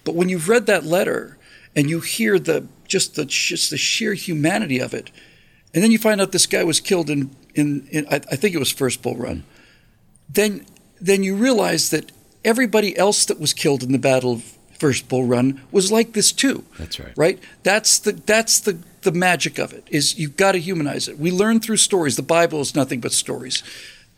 But 0.03 0.15
when 0.15 0.29
you've 0.29 0.49
read 0.49 0.65
that 0.65 0.85
letter 0.85 1.37
and 1.75 1.89
you 1.89 1.99
hear 1.99 2.39
the 2.39 2.67
just 2.87 3.15
the 3.15 3.25
just 3.25 3.69
the 3.69 3.77
sheer 3.77 4.13
humanity 4.13 4.79
of 4.79 4.93
it, 4.93 5.11
and 5.73 5.83
then 5.83 5.91
you 5.91 5.97
find 5.97 6.21
out 6.21 6.31
this 6.31 6.47
guy 6.47 6.63
was 6.63 6.79
killed 6.79 7.09
in 7.09 7.35
in, 7.55 7.87
in 7.91 8.07
I, 8.07 8.15
I 8.15 8.35
think 8.35 8.55
it 8.55 8.59
was 8.59 8.71
first 8.71 9.01
bull 9.01 9.15
run, 9.15 9.43
then 10.29 10.65
then 11.01 11.23
you 11.23 11.35
realize 11.35 11.89
that 11.89 12.11
everybody 12.43 12.97
else 12.97 13.25
that 13.25 13.39
was 13.39 13.53
killed 13.53 13.83
in 13.83 13.91
the 13.91 13.99
battle 13.99 14.33
of 14.33 14.57
first 14.79 15.09
bull 15.09 15.25
run 15.25 15.61
was 15.71 15.91
like 15.91 16.13
this 16.13 16.31
too. 16.31 16.63
That's 16.77 16.99
right. 16.99 17.13
Right? 17.15 17.39
That's 17.63 17.99
the 17.99 18.13
that's 18.13 18.59
the 18.59 18.79
the 19.01 19.11
magic 19.11 19.57
of 19.57 19.73
it 19.73 19.87
is 19.89 20.17
you've 20.17 20.37
got 20.37 20.53
to 20.53 20.59
humanize 20.59 21.07
it. 21.07 21.17
We 21.17 21.31
learn 21.31 21.59
through 21.59 21.77
stories. 21.77 22.15
The 22.15 22.21
Bible 22.21 22.61
is 22.61 22.75
nothing 22.75 22.99
but 22.99 23.11
stories. 23.11 23.63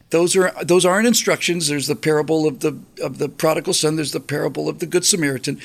Those 0.10 0.36
are 0.36 0.54
those 0.64 0.86
aren't 0.86 1.08
instructions. 1.08 1.68
There's 1.68 1.88
the 1.88 1.96
parable 1.96 2.48
of 2.48 2.60
the 2.60 2.78
of 3.02 3.18
the 3.18 3.30
prodigal 3.30 3.74
son. 3.74 3.96
There's 3.96 4.12
the 4.12 4.20
parable 4.20 4.68
of 4.68 4.80
the 4.80 4.86
good 4.86 5.06
Samaritan. 5.06 5.60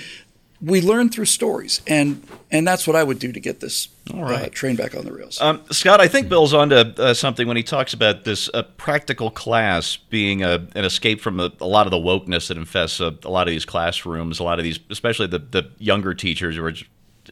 We 0.61 0.81
learn 0.81 1.11
through 1.11 1.27
stories, 1.27 1.83
and 1.87 2.27
and 2.51 2.67
that's 2.67 2.87
what 2.87 2.97
I 2.97 3.05
would 3.05 3.19
do 3.19 3.31
to 3.31 3.41
get 3.41 3.61
this 3.61 3.89
All 4.13 4.23
right. 4.23 4.47
uh, 4.47 4.49
train 4.49 4.77
back 4.77 4.97
on 4.97 5.05
the 5.05 5.13
rails. 5.13 5.41
Um, 5.41 5.63
Scott, 5.71 6.01
I 6.01 6.09
think 6.09 6.29
Bill's 6.29 6.55
onto 6.55 6.77
uh, 6.77 7.13
something 7.13 7.47
when 7.47 7.57
he 7.57 7.63
talks 7.63 7.93
about 7.93 8.25
this 8.25 8.49
uh, 8.55 8.63
practical 8.77 9.31
class 9.31 9.97
being 9.97 10.43
a, 10.43 10.67
an 10.75 10.85
escape 10.85 11.21
from 11.21 11.41
a, 11.41 11.53
a 11.61 11.67
lot 11.67 11.87
of 11.87 11.91
the 11.91 11.99
wokeness 11.99 12.49
that 12.49 12.57
infests 12.57 13.01
a, 13.01 13.15
a 13.25 13.31
lot 13.31 13.47
of 13.49 13.53
these 13.53 13.67
classrooms, 13.67 14.41
a 14.41 14.45
lot 14.45 14.59
of 14.59 14.65
these, 14.65 14.79
especially 14.89 15.27
the, 15.27 15.41
the 15.41 15.71
younger 15.79 16.15
teachers 16.15 16.57
who 16.57 16.65
are, 16.65 16.73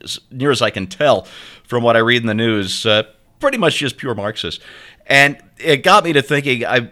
as 0.02 0.20
near 0.30 0.50
as 0.50 0.60
I 0.60 0.70
can 0.70 0.86
tell 0.86 1.26
from 1.64 1.82
what 1.82 1.96
I 1.96 2.00
read 2.00 2.20
in 2.20 2.26
the 2.26 2.34
news, 2.34 2.84
uh, 2.84 3.04
pretty 3.40 3.56
much 3.56 3.78
just 3.78 3.96
pure 3.96 4.14
Marxists. 4.14 4.62
And 5.06 5.38
it 5.58 5.82
got 5.82 6.04
me 6.04 6.12
to 6.12 6.22
thinking. 6.22 6.64
I 6.66 6.90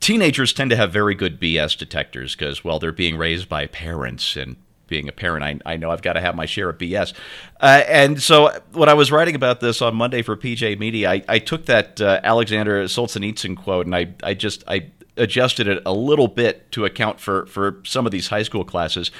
teenagers 0.00 0.52
tend 0.52 0.70
to 0.70 0.76
have 0.76 0.92
very 0.92 1.14
good 1.14 1.40
BS 1.40 1.76
detectors 1.76 2.34
because, 2.34 2.64
well, 2.64 2.78
they're 2.78 2.92
being 2.92 3.16
raised 3.16 3.48
by 3.48 3.66
parents 3.66 4.36
and 4.36 4.56
being 4.90 5.08
a 5.08 5.12
parent, 5.12 5.42
I, 5.42 5.72
I 5.72 5.76
know 5.78 5.90
I've 5.90 6.02
got 6.02 6.14
to 6.14 6.20
have 6.20 6.34
my 6.34 6.44
share 6.44 6.68
of 6.68 6.76
BS. 6.76 7.14
Uh, 7.58 7.82
and 7.88 8.20
so 8.20 8.50
when 8.72 8.90
I 8.90 8.94
was 8.94 9.10
writing 9.10 9.34
about 9.34 9.60
this 9.60 9.80
on 9.80 9.94
Monday 9.94 10.20
for 10.20 10.36
PJ 10.36 10.78
Media, 10.78 11.10
I, 11.10 11.22
I 11.26 11.38
took 11.38 11.64
that 11.66 11.98
uh, 12.00 12.20
Alexander 12.22 12.84
Solzhenitsyn 12.84 13.56
quote 13.56 13.86
and 13.86 13.96
I, 13.96 14.08
I 14.22 14.34
just 14.34 14.62
I 14.68 14.90
adjusted 15.16 15.68
it 15.68 15.82
a 15.86 15.92
little 15.92 16.28
bit 16.28 16.70
to 16.72 16.84
account 16.84 17.20
for, 17.20 17.46
for 17.46 17.80
some 17.84 18.04
of 18.04 18.12
these 18.12 18.28
high 18.28 18.42
school 18.42 18.64
classes. 18.64 19.10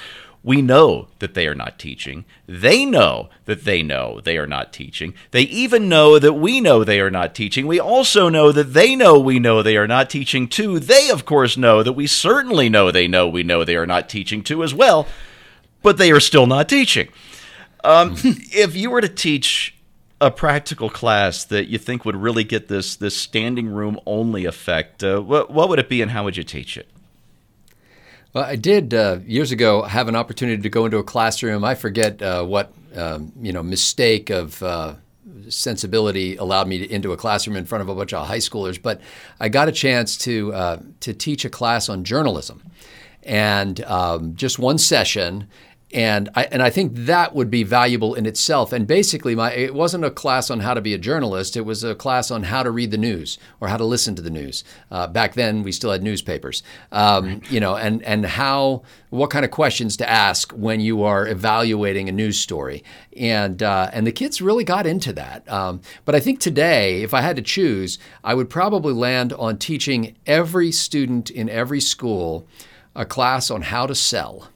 We 0.43 0.63
know 0.63 1.07
that 1.19 1.35
they 1.35 1.45
are 1.45 1.53
not 1.53 1.77
teaching. 1.77 2.25
They 2.47 2.83
know 2.83 3.29
that 3.45 3.63
they 3.63 3.83
know 3.83 4.19
they 4.23 4.39
are 4.39 4.47
not 4.47 4.73
teaching. 4.73 5.13
They 5.29 5.43
even 5.43 5.87
know 5.87 6.17
that 6.17 6.33
we 6.33 6.59
know 6.59 6.83
they 6.83 6.99
are 6.99 7.11
not 7.11 7.35
teaching. 7.35 7.67
We 7.67 7.79
also 7.79 8.27
know 8.27 8.51
that 8.51 8.73
they 8.73 8.95
know 8.95 9.19
we 9.19 9.37
know 9.37 9.61
they 9.61 9.77
are 9.77 9.87
not 9.87 10.09
teaching 10.09 10.47
too. 10.47 10.79
They, 10.79 11.11
of 11.11 11.25
course, 11.25 11.57
know 11.57 11.83
that 11.83 11.93
we 11.93 12.07
certainly 12.07 12.69
know 12.69 12.89
they 12.89 13.07
know 13.07 13.27
we 13.27 13.43
know 13.43 13.63
they 13.63 13.75
are 13.75 13.85
not 13.85 14.09
teaching 14.09 14.43
too 14.43 14.63
as 14.63 14.73
well 14.73 15.07
but 15.81 15.97
they 15.97 16.11
are 16.11 16.19
still 16.19 16.47
not 16.47 16.69
teaching. 16.69 17.09
Um, 17.83 18.15
if 18.23 18.75
you 18.75 18.89
were 18.89 19.01
to 19.01 19.09
teach 19.09 19.75
a 20.19 20.29
practical 20.29 20.89
class 20.89 21.43
that 21.45 21.67
you 21.67 21.79
think 21.79 22.05
would 22.05 22.15
really 22.15 22.43
get 22.43 22.67
this 22.67 22.95
this 22.95 23.17
standing 23.17 23.67
room 23.67 23.99
only 24.05 24.45
effect, 24.45 25.03
uh, 25.03 25.19
what, 25.19 25.51
what 25.51 25.69
would 25.69 25.79
it 25.79 25.89
be, 25.89 26.01
and 26.01 26.11
how 26.11 26.23
would 26.23 26.37
you 26.37 26.43
teach 26.43 26.77
it? 26.77 26.87
Well, 28.33 28.45
I 28.45 28.55
did 28.55 28.93
uh, 28.93 29.19
years 29.25 29.51
ago 29.51 29.81
have 29.81 30.07
an 30.07 30.15
opportunity 30.15 30.61
to 30.61 30.69
go 30.69 30.85
into 30.85 30.97
a 30.97 31.03
classroom. 31.03 31.65
I 31.65 31.75
forget 31.75 32.21
uh, 32.21 32.45
what 32.45 32.71
um, 32.95 33.33
you 33.41 33.51
know 33.51 33.63
mistake 33.63 34.29
of 34.29 34.61
uh, 34.63 34.95
sensibility 35.49 36.37
allowed 36.37 36.67
me 36.67 36.79
to, 36.79 36.93
into 36.93 37.11
a 37.11 37.17
classroom 37.17 37.57
in 37.57 37.65
front 37.65 37.81
of 37.81 37.89
a 37.89 37.95
bunch 37.95 38.13
of 38.13 38.25
high 38.25 38.37
schoolers, 38.37 38.81
but 38.81 39.01
I 39.39 39.49
got 39.49 39.67
a 39.67 39.71
chance 39.71 40.17
to 40.19 40.53
uh, 40.53 40.77
to 41.01 41.13
teach 41.13 41.45
a 41.45 41.49
class 41.49 41.89
on 41.89 42.03
journalism, 42.03 42.63
and 43.23 43.83
um, 43.85 44.35
just 44.35 44.59
one 44.59 44.77
session 44.77 45.47
and 45.93 46.29
I, 46.35 46.43
and 46.45 46.61
I 46.61 46.69
think 46.69 46.93
that 46.95 47.35
would 47.35 47.49
be 47.49 47.63
valuable 47.63 48.15
in 48.15 48.25
itself. 48.25 48.71
And 48.71 48.87
basically, 48.87 49.35
my 49.35 49.51
it 49.53 49.73
wasn't 49.73 50.05
a 50.05 50.11
class 50.11 50.49
on 50.49 50.61
how 50.61 50.73
to 50.73 50.81
be 50.81 50.93
a 50.93 50.97
journalist. 50.97 51.57
It 51.57 51.61
was 51.61 51.83
a 51.83 51.95
class 51.95 52.31
on 52.31 52.43
how 52.43 52.63
to 52.63 52.71
read 52.71 52.91
the 52.91 52.97
news 52.97 53.37
or 53.59 53.67
how 53.67 53.77
to 53.77 53.85
listen 53.85 54.15
to 54.15 54.21
the 54.21 54.29
news. 54.29 54.63
Uh, 54.89 55.07
back 55.07 55.33
then, 55.33 55.63
we 55.63 55.71
still 55.71 55.91
had 55.91 56.03
newspapers, 56.03 56.63
um, 56.91 57.41
you 57.49 57.59
know, 57.59 57.75
and 57.75 58.01
and 58.03 58.25
how 58.25 58.83
what 59.09 59.29
kind 59.29 59.43
of 59.43 59.51
questions 59.51 59.97
to 59.97 60.09
ask 60.09 60.51
when 60.53 60.79
you 60.79 61.03
are 61.03 61.27
evaluating 61.27 62.07
a 62.07 62.11
news 62.11 62.39
story. 62.39 62.83
And 63.17 63.61
uh, 63.61 63.89
and 63.91 64.07
the 64.07 64.11
kids 64.11 64.41
really 64.41 64.63
got 64.63 64.85
into 64.85 65.13
that. 65.13 65.49
Um, 65.51 65.81
but 66.05 66.15
I 66.15 66.19
think 66.19 66.39
today, 66.39 67.03
if 67.03 67.13
I 67.13 67.21
had 67.21 67.35
to 67.35 67.41
choose, 67.41 67.99
I 68.23 68.33
would 68.33 68.49
probably 68.49 68.93
land 68.93 69.33
on 69.33 69.57
teaching 69.57 70.15
every 70.25 70.71
student 70.71 71.29
in 71.29 71.49
every 71.49 71.81
school 71.81 72.47
a 72.95 73.05
class 73.05 73.49
on 73.49 73.63
how 73.63 73.85
to 73.87 73.95
sell. 73.95 74.49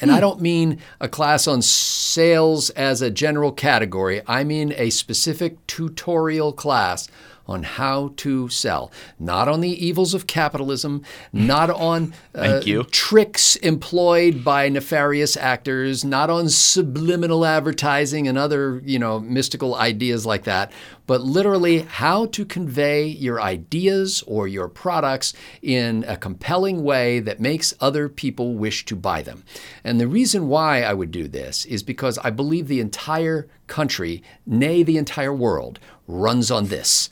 And 0.00 0.10
I 0.10 0.16
hmm. 0.16 0.20
don't 0.20 0.40
mean 0.40 0.78
a 1.00 1.08
class 1.08 1.46
on 1.46 1.62
sales 1.62 2.70
as 2.70 3.02
a 3.02 3.10
general 3.10 3.52
category. 3.52 4.22
I 4.26 4.44
mean 4.44 4.72
a 4.76 4.90
specific 4.90 5.66
tutorial 5.66 6.52
class 6.52 7.08
on 7.48 7.62
how 7.62 8.12
to 8.16 8.48
sell, 8.50 8.92
not 9.18 9.48
on 9.48 9.60
the 9.60 9.86
evils 9.86 10.12
of 10.12 10.26
capitalism, 10.26 11.02
not 11.32 11.70
on 11.70 12.12
uh, 12.34 12.60
tricks 12.90 13.56
employed 13.56 14.44
by 14.44 14.68
nefarious 14.68 15.36
actors, 15.36 16.04
not 16.04 16.28
on 16.28 16.48
subliminal 16.48 17.46
advertising 17.46 18.28
and 18.28 18.36
other, 18.36 18.82
you 18.84 18.98
know, 18.98 19.18
mystical 19.18 19.74
ideas 19.74 20.26
like 20.26 20.44
that, 20.44 20.70
but 21.06 21.22
literally 21.22 21.80
how 21.80 22.26
to 22.26 22.44
convey 22.44 23.06
your 23.06 23.40
ideas 23.40 24.22
or 24.26 24.46
your 24.46 24.68
products 24.68 25.32
in 25.62 26.04
a 26.06 26.16
compelling 26.16 26.84
way 26.84 27.18
that 27.18 27.40
makes 27.40 27.72
other 27.80 28.10
people 28.10 28.54
wish 28.54 28.84
to 28.84 28.94
buy 28.94 29.22
them. 29.22 29.42
And 29.82 29.98
the 29.98 30.06
reason 30.06 30.48
why 30.48 30.82
I 30.82 30.92
would 30.92 31.10
do 31.10 31.26
this 31.26 31.64
is 31.64 31.82
because 31.82 32.18
I 32.18 32.28
believe 32.28 32.68
the 32.68 32.80
entire 32.80 33.48
country, 33.66 34.22
nay, 34.44 34.82
the 34.82 34.98
entire 34.98 35.32
world, 35.32 35.78
runs 36.06 36.50
on 36.50 36.66
this. 36.66 37.08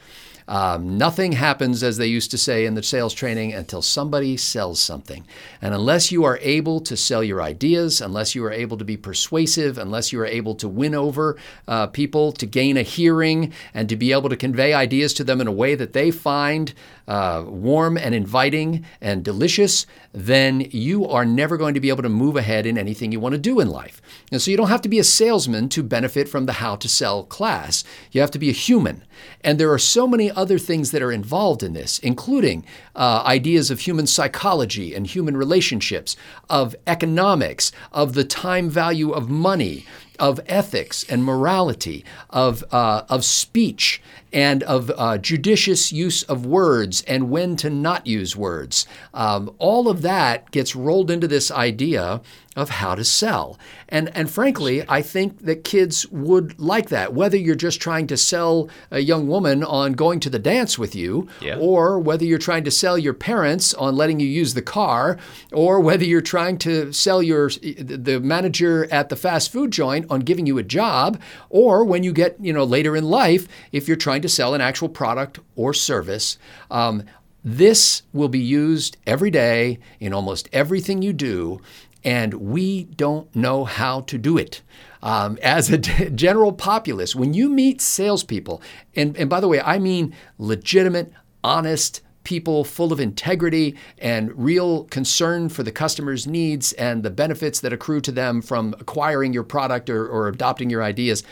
Um, 0.48 0.96
nothing 0.96 1.32
happens, 1.32 1.82
as 1.82 1.96
they 1.96 2.06
used 2.06 2.30
to 2.30 2.38
say 2.38 2.66
in 2.66 2.74
the 2.74 2.82
sales 2.82 3.14
training, 3.14 3.52
until 3.52 3.82
somebody 3.82 4.36
sells 4.36 4.80
something. 4.80 5.26
And 5.60 5.74
unless 5.74 6.12
you 6.12 6.24
are 6.24 6.38
able 6.40 6.80
to 6.80 6.96
sell 6.96 7.24
your 7.24 7.42
ideas, 7.42 8.00
unless 8.00 8.34
you 8.34 8.44
are 8.44 8.52
able 8.52 8.78
to 8.78 8.84
be 8.84 8.96
persuasive, 8.96 9.78
unless 9.78 10.12
you 10.12 10.20
are 10.20 10.26
able 10.26 10.54
to 10.56 10.68
win 10.68 10.94
over 10.94 11.36
uh, 11.66 11.88
people, 11.88 12.32
to 12.32 12.46
gain 12.46 12.76
a 12.76 12.82
hearing, 12.82 13.52
and 13.74 13.88
to 13.88 13.96
be 13.96 14.12
able 14.12 14.28
to 14.28 14.36
convey 14.36 14.72
ideas 14.72 15.12
to 15.14 15.24
them 15.24 15.40
in 15.40 15.46
a 15.46 15.52
way 15.52 15.74
that 15.74 15.92
they 15.92 16.10
find 16.10 16.74
uh, 17.08 17.44
warm 17.46 17.96
and 17.96 18.14
inviting 18.14 18.84
and 19.00 19.24
delicious, 19.24 19.86
then 20.12 20.60
you 20.70 21.06
are 21.06 21.24
never 21.24 21.56
going 21.56 21.74
to 21.74 21.80
be 21.80 21.88
able 21.88 22.02
to 22.02 22.08
move 22.08 22.36
ahead 22.36 22.66
in 22.66 22.78
anything 22.78 23.12
you 23.12 23.20
want 23.20 23.32
to 23.32 23.38
do 23.38 23.60
in 23.60 23.68
life. 23.68 24.00
And 24.32 24.40
so 24.40 24.50
you 24.50 24.56
don't 24.56 24.68
have 24.68 24.82
to 24.82 24.88
be 24.88 24.98
a 24.98 25.04
salesman 25.04 25.68
to 25.70 25.82
benefit 25.82 26.28
from 26.28 26.46
the 26.46 26.54
how 26.54 26.76
to 26.76 26.88
sell 26.88 27.24
class. 27.24 27.84
You 28.10 28.20
have 28.20 28.30
to 28.32 28.38
be 28.38 28.50
a 28.50 28.52
human. 28.52 29.04
And 29.42 29.58
there 29.58 29.72
are 29.72 29.78
so 29.78 30.06
many 30.06 30.30
other 30.36 30.58
things 30.58 30.90
that 30.90 31.02
are 31.02 31.10
involved 31.10 31.62
in 31.62 31.72
this, 31.72 31.98
including 32.00 32.64
uh, 32.94 33.22
ideas 33.26 33.70
of 33.70 33.80
human 33.80 34.06
psychology 34.06 34.94
and 34.94 35.06
human 35.06 35.36
relationships, 35.36 36.16
of 36.48 36.76
economics, 36.86 37.72
of 37.92 38.14
the 38.14 38.24
time 38.24 38.68
value 38.70 39.10
of 39.10 39.28
money, 39.28 39.84
of 40.18 40.40
ethics 40.46 41.04
and 41.08 41.24
morality, 41.24 42.04
of, 42.30 42.64
uh, 42.72 43.02
of 43.08 43.24
speech, 43.24 44.02
and 44.32 44.62
of 44.64 44.90
uh, 44.96 45.16
judicious 45.18 45.92
use 45.92 46.22
of 46.24 46.44
words 46.44 47.02
and 47.06 47.30
when 47.30 47.56
to 47.56 47.70
not 47.70 48.06
use 48.06 48.36
words. 48.36 48.86
Um, 49.14 49.54
all 49.58 49.88
of 49.88 50.02
that 50.02 50.50
gets 50.50 50.76
rolled 50.76 51.10
into 51.10 51.28
this 51.28 51.50
idea 51.50 52.20
of 52.54 52.70
how 52.70 52.94
to 52.94 53.04
sell. 53.04 53.58
And, 53.88 54.10
and 54.16 54.30
frankly, 54.30 54.82
I 54.88 55.02
think 55.02 55.44
that 55.44 55.62
kids 55.62 56.06
would 56.08 56.58
like 56.58 56.88
that, 56.88 57.12
whether 57.12 57.36
you're 57.36 57.54
just 57.54 57.80
trying 57.82 58.06
to 58.08 58.16
sell 58.16 58.68
a 58.90 59.00
young 59.00 59.28
woman 59.28 59.62
on 59.62 59.92
going 59.92 60.20
to 60.20 60.30
the 60.30 60.38
dance 60.38 60.78
with 60.78 60.94
you, 60.94 61.28
Yeah. 61.40 61.58
or 61.58 61.98
whether 61.98 62.24
you're 62.24 62.38
trying 62.38 62.64
to 62.64 62.70
sell 62.70 62.96
your 62.96 63.12
parents 63.12 63.74
on 63.74 63.94
letting 63.94 64.20
you 64.20 64.26
use 64.26 64.54
the 64.54 64.62
car, 64.62 65.18
or 65.52 65.80
whether 65.80 66.04
you're 66.04 66.22
trying 66.22 66.56
to 66.58 66.92
sell 66.92 67.22
your 67.22 67.50
the 67.50 68.20
manager 68.22 68.88
at 68.90 69.10
the 69.10 69.16
fast 69.16 69.52
food 69.52 69.70
joint 69.70 70.05
on 70.10 70.20
giving 70.20 70.46
you 70.46 70.58
a 70.58 70.62
job, 70.62 71.20
or 71.50 71.84
when 71.84 72.02
you 72.02 72.12
get 72.12 72.36
you 72.40 72.52
know 72.52 72.64
later 72.64 72.96
in 72.96 73.04
life 73.04 73.48
if 73.72 73.88
you're 73.88 73.96
trying 73.96 74.22
to 74.22 74.28
sell 74.28 74.54
an 74.54 74.60
actual 74.60 74.88
product 74.88 75.38
or 75.54 75.72
service. 75.74 76.38
Um, 76.70 77.04
this 77.44 78.02
will 78.12 78.28
be 78.28 78.40
used 78.40 78.96
every 79.06 79.30
day 79.30 79.78
in 80.00 80.12
almost 80.12 80.48
everything 80.52 81.00
you 81.00 81.12
do, 81.12 81.60
and 82.02 82.34
we 82.34 82.84
don't 82.84 83.34
know 83.36 83.64
how 83.64 84.00
to 84.00 84.18
do 84.18 84.36
it. 84.36 84.62
Um, 85.00 85.38
as 85.42 85.70
a 85.70 85.78
general 86.10 86.52
populace, 86.52 87.14
when 87.14 87.34
you 87.34 87.48
meet 87.48 87.80
salespeople, 87.80 88.60
and, 88.96 89.16
and 89.16 89.30
by 89.30 89.38
the 89.38 89.46
way, 89.46 89.60
I 89.60 89.78
mean 89.78 90.12
legitimate, 90.38 91.12
honest, 91.44 92.00
people 92.26 92.64
full 92.64 92.92
of 92.92 92.98
integrity 92.98 93.76
and 93.98 94.36
real 94.36 94.84
concern 94.84 95.48
for 95.48 95.62
the 95.62 95.70
customer's 95.70 96.26
needs 96.26 96.72
and 96.72 97.02
the 97.02 97.10
benefits 97.10 97.60
that 97.60 97.72
accrue 97.72 98.00
to 98.00 98.10
them 98.10 98.42
from 98.42 98.74
acquiring 98.80 99.32
your 99.32 99.44
product 99.44 99.88
or, 99.88 100.06
or 100.08 100.26
adopting 100.26 100.68
your 100.68 100.82
ideas. 100.82 101.22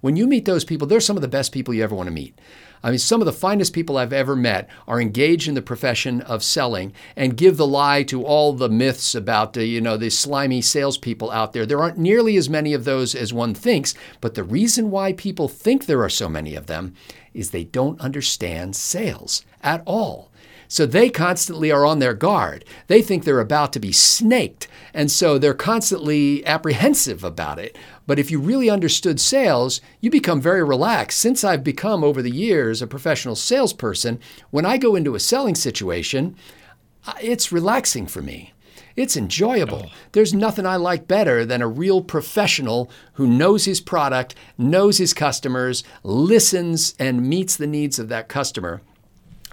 When 0.00 0.14
you 0.14 0.26
meet 0.28 0.44
those 0.44 0.64
people, 0.64 0.86
they're 0.86 1.00
some 1.00 1.16
of 1.16 1.22
the 1.22 1.28
best 1.28 1.50
people 1.50 1.74
you 1.74 1.82
ever 1.82 1.94
want 1.94 2.06
to 2.06 2.12
meet. 2.12 2.38
I 2.84 2.90
mean, 2.90 2.98
some 2.98 3.20
of 3.20 3.24
the 3.24 3.32
finest 3.32 3.72
people 3.72 3.96
I've 3.96 4.12
ever 4.12 4.36
met 4.36 4.68
are 4.86 5.00
engaged 5.00 5.48
in 5.48 5.54
the 5.54 5.62
profession 5.62 6.20
of 6.20 6.44
selling 6.44 6.92
and 7.16 7.36
give 7.36 7.56
the 7.56 7.66
lie 7.66 8.02
to 8.04 8.22
all 8.22 8.52
the 8.52 8.68
myths 8.68 9.14
about 9.14 9.54
the, 9.54 9.64
you 9.64 9.80
know, 9.80 9.96
the 9.96 10.10
slimy 10.10 10.60
salespeople 10.60 11.30
out 11.30 11.54
there. 11.54 11.64
There 11.66 11.80
aren't 11.80 11.98
nearly 11.98 12.36
as 12.36 12.50
many 12.50 12.74
of 12.74 12.84
those 12.84 13.14
as 13.14 13.32
one 13.32 13.54
thinks, 13.54 13.94
but 14.20 14.34
the 14.34 14.44
reason 14.44 14.90
why 14.90 15.14
people 15.14 15.48
think 15.48 15.86
there 15.86 16.02
are 16.02 16.10
so 16.10 16.28
many 16.28 16.54
of 16.54 16.66
them 16.66 16.94
is 17.32 17.50
they 17.50 17.64
don't 17.64 18.00
understand 18.00 18.76
sales 18.76 19.44
at 19.62 19.82
all. 19.86 20.30
So 20.68 20.86
they 20.86 21.10
constantly 21.10 21.70
are 21.70 21.84
on 21.84 21.98
their 21.98 22.14
guard. 22.14 22.64
They 22.86 23.02
think 23.02 23.24
they're 23.24 23.40
about 23.40 23.72
to 23.74 23.80
be 23.80 23.92
snaked. 23.92 24.68
And 24.92 25.10
so 25.10 25.38
they're 25.38 25.54
constantly 25.54 26.44
apprehensive 26.46 27.24
about 27.24 27.58
it. 27.58 27.76
But 28.06 28.18
if 28.18 28.30
you 28.30 28.38
really 28.38 28.70
understood 28.70 29.20
sales, 29.20 29.80
you 30.00 30.10
become 30.10 30.40
very 30.40 30.62
relaxed. 30.62 31.20
Since 31.20 31.44
I've 31.44 31.64
become 31.64 32.04
over 32.04 32.22
the 32.22 32.30
years 32.30 32.82
a 32.82 32.86
professional 32.86 33.36
salesperson, 33.36 34.20
when 34.50 34.66
I 34.66 34.76
go 34.76 34.94
into 34.94 35.14
a 35.14 35.20
selling 35.20 35.54
situation, 35.54 36.36
it's 37.20 37.52
relaxing 37.52 38.06
for 38.06 38.22
me. 38.22 38.52
It's 38.96 39.16
enjoyable. 39.16 39.86
Oh. 39.86 39.92
There's 40.12 40.32
nothing 40.32 40.66
I 40.66 40.76
like 40.76 41.08
better 41.08 41.44
than 41.44 41.62
a 41.62 41.68
real 41.68 42.00
professional 42.00 42.90
who 43.14 43.26
knows 43.26 43.64
his 43.64 43.80
product, 43.80 44.36
knows 44.56 44.98
his 44.98 45.12
customers, 45.12 45.82
listens, 46.04 46.94
and 46.98 47.28
meets 47.28 47.56
the 47.56 47.66
needs 47.66 47.98
of 47.98 48.08
that 48.10 48.28
customer. 48.28 48.82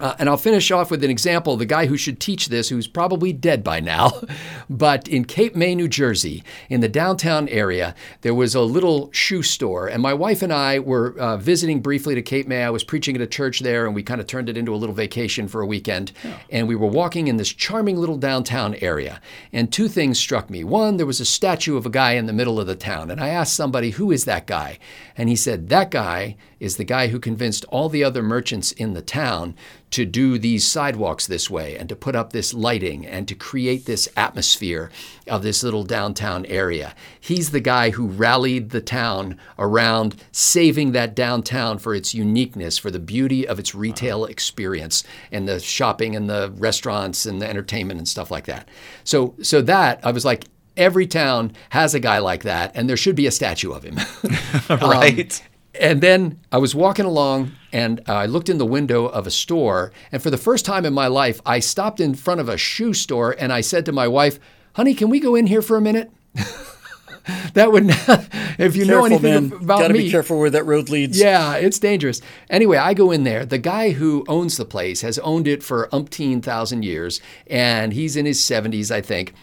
Uh, 0.02 0.16
and 0.18 0.28
I'll 0.28 0.36
finish 0.36 0.72
off 0.72 0.90
with 0.90 1.04
an 1.04 1.10
example. 1.10 1.56
The 1.56 1.64
guy 1.64 1.86
who 1.86 1.96
should 1.96 2.18
teach 2.18 2.48
this, 2.48 2.68
who's 2.68 2.88
probably 2.88 3.32
dead 3.32 3.62
by 3.62 3.78
now, 3.78 4.10
but 4.68 5.06
in 5.06 5.24
Cape 5.24 5.54
May, 5.54 5.76
New 5.76 5.86
Jersey, 5.86 6.42
in 6.68 6.80
the 6.80 6.88
downtown 6.88 7.48
area, 7.48 7.94
there 8.22 8.34
was 8.34 8.56
a 8.56 8.62
little 8.62 9.12
shoe 9.12 9.44
store. 9.44 9.86
And 9.86 10.02
my 10.02 10.12
wife 10.12 10.42
and 10.42 10.52
I 10.52 10.80
were 10.80 11.16
uh, 11.16 11.36
visiting 11.36 11.80
briefly 11.80 12.16
to 12.16 12.22
Cape 12.22 12.48
May. 12.48 12.64
I 12.64 12.70
was 12.70 12.82
preaching 12.82 13.14
at 13.14 13.22
a 13.22 13.28
church 13.28 13.60
there, 13.60 13.86
and 13.86 13.94
we 13.94 14.02
kind 14.02 14.20
of 14.20 14.26
turned 14.26 14.48
it 14.48 14.56
into 14.56 14.74
a 14.74 14.76
little 14.76 14.94
vacation 14.94 15.46
for 15.46 15.60
a 15.60 15.66
weekend. 15.66 16.10
Yeah. 16.24 16.36
And 16.50 16.66
we 16.66 16.74
were 16.74 16.88
walking 16.88 17.28
in 17.28 17.36
this 17.36 17.52
charming 17.52 17.96
little 17.96 18.18
downtown 18.18 18.74
area. 18.80 19.20
And 19.52 19.72
two 19.72 19.86
things 19.86 20.18
struck 20.18 20.50
me. 20.50 20.64
One, 20.64 20.96
there 20.96 21.06
was 21.06 21.20
a 21.20 21.24
statue 21.24 21.76
of 21.76 21.86
a 21.86 21.90
guy 21.90 22.14
in 22.14 22.26
the 22.26 22.32
middle 22.32 22.58
of 22.58 22.66
the 22.66 22.74
town. 22.74 23.08
And 23.08 23.20
I 23.20 23.28
asked 23.28 23.54
somebody, 23.54 23.90
Who 23.90 24.10
is 24.10 24.24
that 24.24 24.48
guy? 24.48 24.80
And 25.16 25.28
he 25.28 25.36
said, 25.36 25.68
That 25.68 25.92
guy 25.92 26.36
is 26.58 26.76
the 26.76 26.84
guy 26.84 27.08
who 27.08 27.20
convinced 27.20 27.64
all 27.66 27.88
the 27.88 28.02
other 28.02 28.22
merchants 28.22 28.72
in 28.72 28.94
the 28.94 29.02
town 29.02 29.54
to 29.92 30.06
do 30.06 30.38
these 30.38 30.66
sidewalks 30.66 31.26
this 31.26 31.50
way 31.50 31.76
and 31.76 31.88
to 31.88 31.94
put 31.94 32.16
up 32.16 32.32
this 32.32 32.52
lighting 32.54 33.06
and 33.06 33.28
to 33.28 33.34
create 33.34 33.84
this 33.84 34.08
atmosphere 34.16 34.90
of 35.28 35.42
this 35.42 35.62
little 35.62 35.84
downtown 35.84 36.46
area. 36.46 36.94
He's 37.20 37.50
the 37.50 37.60
guy 37.60 37.90
who 37.90 38.08
rallied 38.08 38.70
the 38.70 38.80
town 38.80 39.38
around 39.58 40.16
saving 40.32 40.92
that 40.92 41.14
downtown 41.14 41.78
for 41.78 41.94
its 41.94 42.14
uniqueness, 42.14 42.78
for 42.78 42.90
the 42.90 42.98
beauty 42.98 43.46
of 43.46 43.58
its 43.58 43.74
retail 43.74 44.22
uh-huh. 44.22 44.30
experience 44.30 45.04
and 45.30 45.46
the 45.46 45.60
shopping 45.60 46.16
and 46.16 46.28
the 46.28 46.52
restaurants 46.56 47.26
and 47.26 47.40
the 47.40 47.48
entertainment 47.48 47.98
and 47.98 48.08
stuff 48.08 48.30
like 48.30 48.46
that. 48.46 48.68
So 49.04 49.34
so 49.42 49.60
that 49.62 50.00
I 50.02 50.10
was 50.10 50.24
like 50.24 50.44
every 50.74 51.06
town 51.06 51.52
has 51.68 51.94
a 51.94 52.00
guy 52.00 52.18
like 52.18 52.44
that 52.44 52.72
and 52.74 52.88
there 52.88 52.96
should 52.96 53.14
be 53.14 53.26
a 53.26 53.30
statue 53.30 53.72
of 53.72 53.82
him. 53.82 53.98
right. 54.70 55.40
Um, 55.40 55.51
And 55.80 56.00
then 56.02 56.38
I 56.50 56.58
was 56.58 56.74
walking 56.74 57.06
along 57.06 57.52
and 57.72 58.00
I 58.06 58.26
looked 58.26 58.48
in 58.48 58.58
the 58.58 58.66
window 58.66 59.06
of 59.06 59.26
a 59.26 59.30
store. 59.30 59.92
And 60.10 60.22
for 60.22 60.30
the 60.30 60.36
first 60.36 60.64
time 60.64 60.84
in 60.84 60.92
my 60.92 61.06
life, 61.06 61.40
I 61.46 61.60
stopped 61.60 62.00
in 62.00 62.14
front 62.14 62.40
of 62.40 62.48
a 62.48 62.58
shoe 62.58 62.92
store 62.92 63.34
and 63.38 63.52
I 63.52 63.62
said 63.62 63.86
to 63.86 63.92
my 63.92 64.06
wife, 64.06 64.38
honey, 64.74 64.94
can 64.94 65.08
we 65.08 65.18
go 65.18 65.34
in 65.34 65.46
here 65.46 65.62
for 65.62 65.76
a 65.76 65.80
minute? 65.80 66.10
that 67.54 67.72
would 67.72 67.86
not, 67.86 68.26
if 68.58 68.76
you 68.76 68.84
careful, 68.84 68.86
know 68.86 69.04
anything 69.04 69.50
man. 69.50 69.62
about 69.62 69.80
Gotta 69.80 69.94
me. 69.94 70.04
be 70.04 70.10
careful 70.10 70.38
where 70.38 70.50
that 70.50 70.64
road 70.66 70.88
leads. 70.88 71.18
Yeah, 71.18 71.54
it's 71.54 71.78
dangerous. 71.78 72.20
Anyway, 72.50 72.76
I 72.76 72.94
go 72.94 73.10
in 73.10 73.24
there. 73.24 73.46
The 73.46 73.58
guy 73.58 73.90
who 73.90 74.24
owns 74.28 74.56
the 74.56 74.64
place 74.64 75.00
has 75.02 75.18
owned 75.20 75.46
it 75.46 75.62
for 75.62 75.88
umpteen 75.88 76.42
thousand 76.42 76.84
years, 76.84 77.20
and 77.46 77.92
he's 77.92 78.16
in 78.16 78.26
his 78.26 78.40
70s, 78.40 78.90
I 78.90 79.00
think. 79.00 79.34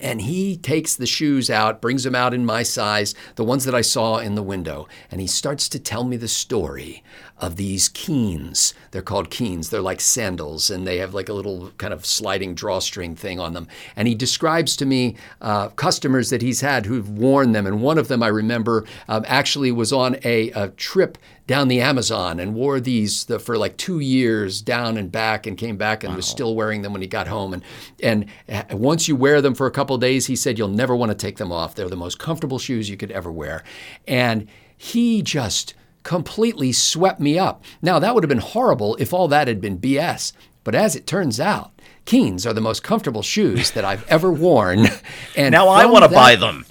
And 0.00 0.22
he 0.22 0.56
takes 0.56 0.96
the 0.96 1.06
shoes 1.06 1.50
out, 1.50 1.80
brings 1.80 2.04
them 2.04 2.14
out 2.14 2.34
in 2.34 2.44
my 2.44 2.62
size, 2.62 3.14
the 3.36 3.44
ones 3.44 3.64
that 3.64 3.74
I 3.74 3.80
saw 3.80 4.18
in 4.18 4.34
the 4.34 4.42
window, 4.42 4.88
and 5.10 5.20
he 5.20 5.26
starts 5.26 5.68
to 5.70 5.78
tell 5.78 6.04
me 6.04 6.16
the 6.16 6.28
story 6.28 7.02
of 7.40 7.56
these 7.56 7.88
keens. 7.88 8.74
They're 8.90 9.02
called 9.02 9.30
keens. 9.30 9.70
They're 9.70 9.80
like 9.80 10.00
sandals, 10.00 10.70
and 10.70 10.86
they 10.86 10.98
have 10.98 11.14
like 11.14 11.28
a 11.28 11.32
little 11.32 11.70
kind 11.78 11.92
of 11.92 12.04
sliding 12.04 12.54
drawstring 12.54 13.14
thing 13.14 13.38
on 13.38 13.52
them. 13.52 13.68
And 13.96 14.08
he 14.08 14.14
describes 14.14 14.76
to 14.76 14.86
me 14.86 15.16
uh, 15.40 15.68
customers 15.68 16.30
that 16.30 16.42
he's 16.42 16.60
had 16.60 16.86
who've 16.86 17.08
worn 17.08 17.52
them. 17.52 17.66
And 17.66 17.82
one 17.82 17.98
of 17.98 18.08
them 18.08 18.22
I 18.22 18.28
remember 18.28 18.84
um, 19.08 19.24
actually 19.26 19.72
was 19.72 19.92
on 19.92 20.16
a, 20.24 20.50
a 20.50 20.68
trip 20.70 21.18
down 21.48 21.66
the 21.66 21.80
Amazon 21.80 22.38
and 22.38 22.54
wore 22.54 22.78
these 22.78 23.24
the, 23.24 23.40
for 23.40 23.56
like 23.56 23.76
two 23.78 23.98
years 23.98 24.60
down 24.60 24.98
and 24.98 25.10
back 25.10 25.46
and 25.46 25.56
came 25.56 25.78
back 25.78 26.04
and 26.04 26.12
wow. 26.12 26.16
was 26.16 26.26
still 26.26 26.54
wearing 26.54 26.82
them 26.82 26.92
when 26.92 27.02
he 27.02 27.08
got 27.08 27.26
home. 27.26 27.54
And 27.54 27.64
and 28.00 28.26
uh, 28.48 28.64
once 28.76 29.08
you 29.08 29.16
wear 29.16 29.40
them 29.40 29.54
for 29.54 29.66
a 29.66 29.72
couple 29.72 29.96
days, 29.98 30.26
he 30.26 30.36
said 30.36 30.58
you'll 30.58 30.68
never 30.68 30.94
want 30.94 31.10
to 31.10 31.16
take 31.16 31.38
them 31.38 31.50
off. 31.50 31.74
They're 31.74 31.88
the 31.88 31.96
most 31.96 32.18
comfortable 32.18 32.58
shoes 32.58 32.88
you 32.88 32.98
could 32.98 33.10
ever 33.10 33.32
wear. 33.32 33.64
And 34.06 34.46
he 34.76 35.22
just 35.22 35.74
completely 36.04 36.70
swept 36.70 37.18
me 37.18 37.38
up. 37.38 37.64
Now, 37.82 37.98
that 37.98 38.14
would 38.14 38.22
have 38.22 38.28
been 38.28 38.38
horrible 38.38 38.94
if 38.96 39.12
all 39.12 39.26
that 39.28 39.48
had 39.48 39.60
been 39.60 39.78
BS. 39.78 40.32
But 40.64 40.74
as 40.74 40.94
it 40.94 41.06
turns 41.06 41.40
out, 41.40 41.72
Keens 42.04 42.46
are 42.46 42.52
the 42.52 42.60
most 42.60 42.82
comfortable 42.82 43.22
shoes 43.22 43.70
that 43.72 43.84
I've 43.84 44.06
ever 44.06 44.30
worn. 44.30 44.86
And 45.36 45.52
now 45.52 45.68
I 45.68 45.86
want 45.86 46.04
to 46.04 46.10
buy 46.10 46.36
them. 46.36 46.66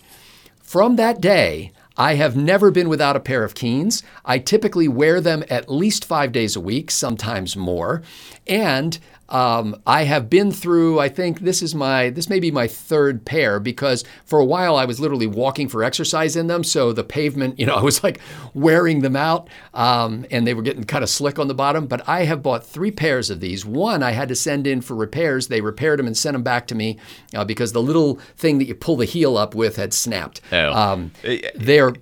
From 0.62 0.98
that 0.98 1.22
day, 1.22 1.72
I 1.98 2.16
have 2.16 2.36
never 2.36 2.70
been 2.70 2.90
without 2.90 3.16
a 3.16 3.20
pair 3.20 3.44
of 3.44 3.56
Keens. 3.56 4.04
I 4.24 4.40
typically 4.40 4.88
wear 4.88 5.20
them 5.20 5.44
at 5.50 5.70
least 5.70 6.06
five 6.06 6.32
days 6.32 6.56
a 6.56 6.62
week, 6.62 6.92
sometimes 6.92 7.58
more. 7.58 8.04
And 8.46 9.00
um, 9.30 9.82
I 9.86 10.04
have 10.04 10.30
been 10.30 10.52
through, 10.52 11.00
I 11.00 11.10
think 11.10 11.42
this 11.42 11.62
is 11.62 11.76
my, 11.76 12.10
this 12.10 12.30
may 12.30 12.40
be 12.40 12.52
my 12.52 12.68
third 12.68 13.26
pair 13.26 13.60
because 13.60 14.04
for 14.26 14.40
a 14.40 14.46
while 14.46 14.76
I 14.76 14.86
was 14.86 15.00
literally 15.00 15.28
walking 15.28 15.68
for 15.68 15.84
exercise 15.84 16.36
in 16.36 16.48
them. 16.48 16.64
So 16.64 16.94
the 16.94 17.04
pavement, 17.04 17.60
you 17.60 17.66
know, 17.66 17.76
I 17.78 17.84
was 17.84 18.04
like 18.04 18.20
wearing 18.54 19.02
them 19.02 19.16
out 19.16 19.50
um, 19.74 20.26
and 20.32 20.48
they 20.48 20.54
were 20.54 20.62
getting 20.62 20.84
kind 20.84 21.04
of 21.04 21.10
slick 21.10 21.40
on 21.40 21.48
the 21.48 21.56
bottom. 21.56 21.88
But 21.88 22.08
I 22.08 22.24
have 22.26 22.42
bought 22.42 22.66
three 22.66 22.92
pairs 22.92 23.30
of 23.30 23.40
these. 23.40 23.66
One 23.66 24.02
I 24.04 24.12
had 24.12 24.30
to 24.30 24.36
send 24.36 24.66
in 24.68 24.82
for 24.82 24.96
repairs. 24.96 25.48
They 25.48 25.62
repaired 25.62 26.00
them 26.00 26.08
and 26.08 26.18
sent 26.18 26.34
them 26.34 26.44
back 26.44 26.68
to 26.68 26.76
me 26.76 26.98
uh, 27.36 27.44
because 27.46 27.74
the 27.74 27.82
little 27.82 28.16
thing 28.38 28.60
that 28.60 28.66
you 28.66 28.76
pull 28.76 28.96
the 28.96 29.06
heel 29.06 29.38
up 29.38 29.54
with 29.54 29.76
had 29.76 29.94
snapped. 29.94 30.42
Oh. 30.52 30.74
Um, 30.74 31.12
they're 31.56 31.94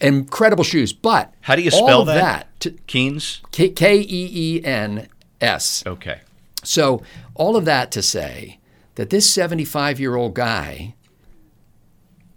incredible 0.00 0.64
shoes. 0.64 0.92
But 0.92 1.32
how 1.42 1.56
do 1.56 1.62
you 1.62 1.70
spell 1.70 2.04
that? 2.04 2.46
that 2.60 2.86
Keens? 2.86 3.40
K 3.52 3.70
E 4.00 4.04
E 4.08 4.64
N 4.64 5.08
S. 5.40 5.84
Okay. 5.86 6.20
So, 6.62 7.02
all 7.34 7.56
of 7.56 7.64
that 7.64 7.90
to 7.92 8.02
say 8.02 8.58
that 8.94 9.10
this 9.10 9.30
75 9.30 9.98
year 9.98 10.16
old 10.16 10.34
guy 10.34 10.94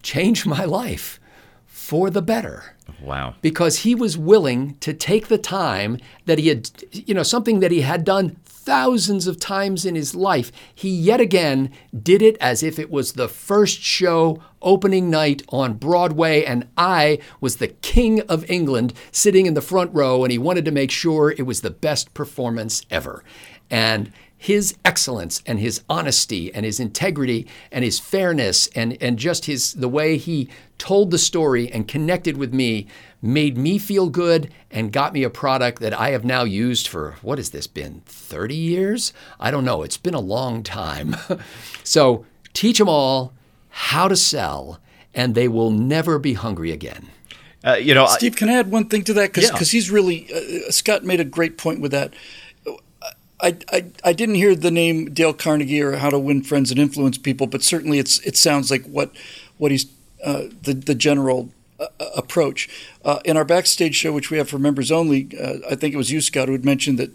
changed 0.02 0.46
my 0.58 0.66
life 0.66 1.20
for 1.66 2.10
the 2.10 2.22
better. 2.22 2.76
Wow. 3.02 3.36
Because 3.42 3.80
he 3.80 3.94
was 3.96 4.18
willing 4.18 4.76
to 4.78 4.94
take 4.94 5.28
the 5.28 5.38
time 5.38 5.98
that 6.26 6.40
he 6.40 6.48
had, 6.48 6.70
you 6.92 7.14
know, 7.14 7.24
something 7.24 7.60
that 7.60 7.72
he 7.72 7.82
had 7.82 8.04
done 8.04 8.38
thousands 8.46 9.28
of 9.28 9.40
times 9.40 9.86
in 9.86 9.94
his 9.94 10.16
life. 10.16 10.52
He 10.74 10.90
yet 10.90 11.22
again 11.22 11.72
did 12.02 12.22
it 12.24 12.36
as 12.42 12.64
if 12.64 12.80
it 12.80 12.90
was 12.90 13.14
the 13.14 13.28
first 13.28 13.82
show 13.82 14.42
opening 14.62 15.12
night 15.12 15.44
on 15.50 15.76
Broadway, 15.76 16.44
and 16.44 16.68
I 16.76 17.20
was 17.40 17.58
the 17.58 17.68
King 17.68 18.22
of 18.22 18.50
England 18.50 18.94
sitting 19.12 19.46
in 19.46 19.54
the 19.54 19.62
front 19.62 19.94
row, 19.94 20.24
and 20.24 20.32
he 20.32 20.40
wanted 20.40 20.66
to 20.66 20.72
make 20.72 20.90
sure 20.90 21.32
it 21.32 21.46
was 21.46 21.62
the 21.62 21.70
best 21.70 22.16
performance 22.16 22.84
ever. 22.90 23.24
And 23.69 24.12
his 24.38 24.75
excellence 24.86 25.41
and 25.47 25.60
his 25.60 25.82
honesty 25.89 26.54
and 26.54 26.65
his 26.65 26.80
integrity 26.80 27.47
and 27.71 27.84
his 27.84 27.99
fairness 27.99 28.67
and, 28.75 28.95
and 29.01 29.17
just 29.17 29.45
his 29.45 29.73
the 29.73 29.89
way 29.89 30.17
he 30.17 30.47
told 30.78 31.10
the 31.10 31.17
story 31.17 31.71
and 31.71 31.88
connected 31.88 32.38
with 32.38 32.54
me 32.54 32.86
made 33.23 33.58
me 33.58 33.80
feel 33.80 34.08
good 34.08 34.51
and 34.69 34.91
got 34.91 35.13
me 35.13 35.23
a 35.23 35.32
product 35.32 35.80
that 35.82 35.99
I 35.99 36.12
have 36.12 36.23
now 36.23 36.43
used 36.43 36.88
for 36.88 37.15
what 37.23 37.39
has 37.39 37.49
this 37.49 37.65
been 37.65 38.01
30 38.06 38.54
years? 38.54 39.13
I 39.39 39.49
don't 39.49 39.65
know. 39.65 39.82
It's 39.82 39.97
been 39.97 40.13
a 40.13 40.19
long 40.19 40.62
time. 40.62 41.15
so 41.84 42.25
teach 42.54 42.78
them 42.78 42.89
all 42.89 43.34
how 43.69 44.08
to 44.08 44.15
sell 44.15 44.80
and 45.13 45.34
they 45.34 45.47
will 45.47 45.71
never 45.71 46.19
be 46.19 46.34
hungry 46.34 46.71
again. 46.71 47.10
Uh, 47.65 47.73
you 47.73 47.95
know, 47.95 48.06
Steve, 48.06 48.36
can 48.36 48.47
I 48.47 48.60
add 48.60 48.69
one 48.69 48.89
thing 48.89 49.04
to 49.06 49.13
that? 49.13 49.34
Because 49.34 49.49
yeah. 49.49 49.58
he's 49.58 49.89
really, 49.89 50.32
uh, 50.32 50.69
Scott 50.69 51.04
made 51.04 51.19
a 51.19 51.23
great 51.23 51.58
point 51.58 51.82
with 51.82 51.91
that. 51.93 52.13
I, 53.46 53.58
I, 53.72 53.86
I 54.04 54.14
didn't 54.14 54.36
hear 54.36 54.56
the 54.56 54.72
name 54.72 55.14
Dale 55.14 55.34
Carnegie 55.34 55.80
or 55.80 55.98
How 55.98 56.10
to 56.10 56.18
Win 56.18 56.42
Friends 56.42 56.72
and 56.72 56.80
Influence 56.80 57.20
People, 57.20 57.46
but 57.46 57.62
certainly 57.62 58.00
it's 58.00 58.18
it 58.26 58.36
sounds 58.36 58.72
like 58.72 58.84
what 58.86 59.12
what 59.58 59.70
he's 59.70 59.86
uh, 60.24 60.46
the 60.64 60.74
the 60.74 60.96
general 60.96 61.50
uh, 61.80 61.88
approach. 62.16 62.68
Uh, 63.04 63.20
in 63.24 63.38
our 63.38 63.46
backstage 63.46 63.96
show, 63.96 64.12
which 64.12 64.32
we 64.32 64.40
have 64.40 64.50
for 64.50 64.58
members 64.58 64.92
only, 64.92 65.30
uh, 65.40 65.58
I 65.70 65.76
think 65.76 65.94
it 65.94 65.98
was 65.98 66.12
you, 66.12 66.22
Scott, 66.22 66.48
who 66.48 66.54
had 66.54 66.66
mentioned 66.66 66.98
that 66.98 67.12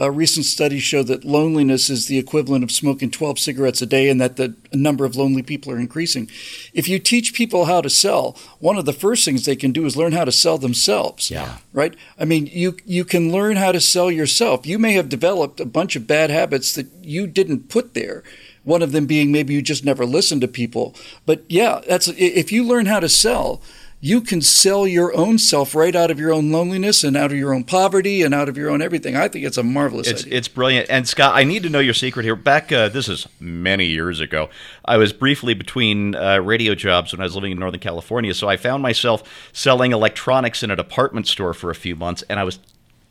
uh, 0.00 0.10
recent 0.10 0.46
studies 0.46 0.82
show 0.82 1.02
that 1.02 1.24
loneliness 1.24 1.90
is 1.90 2.06
the 2.06 2.18
equivalent 2.18 2.62
of 2.62 2.70
smoking 2.70 3.10
12 3.10 3.38
cigarettes 3.38 3.82
a 3.82 3.86
day 3.86 4.08
and 4.08 4.20
that 4.20 4.36
the 4.36 4.54
number 4.72 5.04
of 5.04 5.16
lonely 5.16 5.42
people 5.42 5.72
are 5.72 5.78
increasing. 5.78 6.30
If 6.72 6.88
you 6.88 6.98
teach 6.98 7.34
people 7.34 7.64
how 7.64 7.80
to 7.80 7.90
sell, 7.90 8.36
one 8.60 8.76
of 8.76 8.84
the 8.84 8.92
first 8.92 9.24
things 9.24 9.44
they 9.44 9.56
can 9.56 9.72
do 9.72 9.86
is 9.86 9.96
learn 9.96 10.12
how 10.12 10.24
to 10.24 10.32
sell 10.32 10.58
themselves. 10.58 11.30
Yeah. 11.30 11.58
Right? 11.72 11.94
I 12.18 12.24
mean, 12.24 12.46
you 12.46 12.76
you 12.84 13.04
can 13.04 13.32
learn 13.32 13.56
how 13.56 13.72
to 13.72 13.80
sell 13.80 14.10
yourself. 14.10 14.66
You 14.66 14.78
may 14.78 14.92
have 14.92 15.08
developed 15.08 15.60
a 15.60 15.66
bunch 15.66 15.96
of 15.96 16.06
bad 16.06 16.30
habits 16.30 16.74
that 16.74 16.86
you 17.02 17.26
didn't 17.26 17.68
put 17.68 17.94
there. 17.94 18.22
One 18.64 18.82
of 18.82 18.92
them 18.92 19.06
being 19.06 19.32
maybe 19.32 19.54
you 19.54 19.62
just 19.62 19.84
never 19.84 20.04
listened 20.04 20.42
to 20.42 20.48
people. 20.48 20.94
But 21.26 21.44
yeah, 21.48 21.80
that's 21.88 22.08
if 22.08 22.52
you 22.52 22.64
learn 22.64 22.86
how 22.86 23.00
to 23.00 23.08
sell, 23.08 23.62
you 24.00 24.20
can 24.20 24.40
sell 24.40 24.86
your 24.86 25.14
own 25.16 25.38
self 25.38 25.74
right 25.74 25.94
out 25.96 26.10
of 26.10 26.20
your 26.20 26.32
own 26.32 26.52
loneliness 26.52 27.02
and 27.02 27.16
out 27.16 27.32
of 27.32 27.36
your 27.38 27.52
own 27.52 27.64
poverty 27.64 28.22
and 28.22 28.32
out 28.32 28.48
of 28.48 28.56
your 28.56 28.70
own 28.70 28.80
everything. 28.80 29.16
I 29.16 29.26
think 29.26 29.44
it's 29.44 29.56
a 29.56 29.62
marvelous 29.64 30.06
It's 30.06 30.22
idea. 30.22 30.38
it's 30.38 30.48
brilliant. 30.48 30.88
And 30.88 31.08
Scott, 31.08 31.32
I 31.34 31.42
need 31.42 31.64
to 31.64 31.68
know 31.68 31.80
your 31.80 31.94
secret 31.94 32.22
here. 32.22 32.36
Back 32.36 32.70
uh, 32.70 32.88
this 32.88 33.08
is 33.08 33.26
many 33.40 33.86
years 33.86 34.20
ago. 34.20 34.50
I 34.84 34.98
was 34.98 35.12
briefly 35.12 35.52
between 35.54 36.14
uh, 36.14 36.38
radio 36.38 36.74
jobs 36.76 37.12
when 37.12 37.20
I 37.20 37.24
was 37.24 37.34
living 37.34 37.50
in 37.52 37.58
Northern 37.58 37.80
California, 37.80 38.34
so 38.34 38.48
I 38.48 38.56
found 38.56 38.82
myself 38.82 39.50
selling 39.52 39.92
electronics 39.92 40.62
in 40.62 40.70
a 40.70 40.76
department 40.76 41.26
store 41.26 41.52
for 41.52 41.70
a 41.70 41.74
few 41.74 41.96
months, 41.96 42.22
and 42.28 42.38
I 42.38 42.44
was 42.44 42.60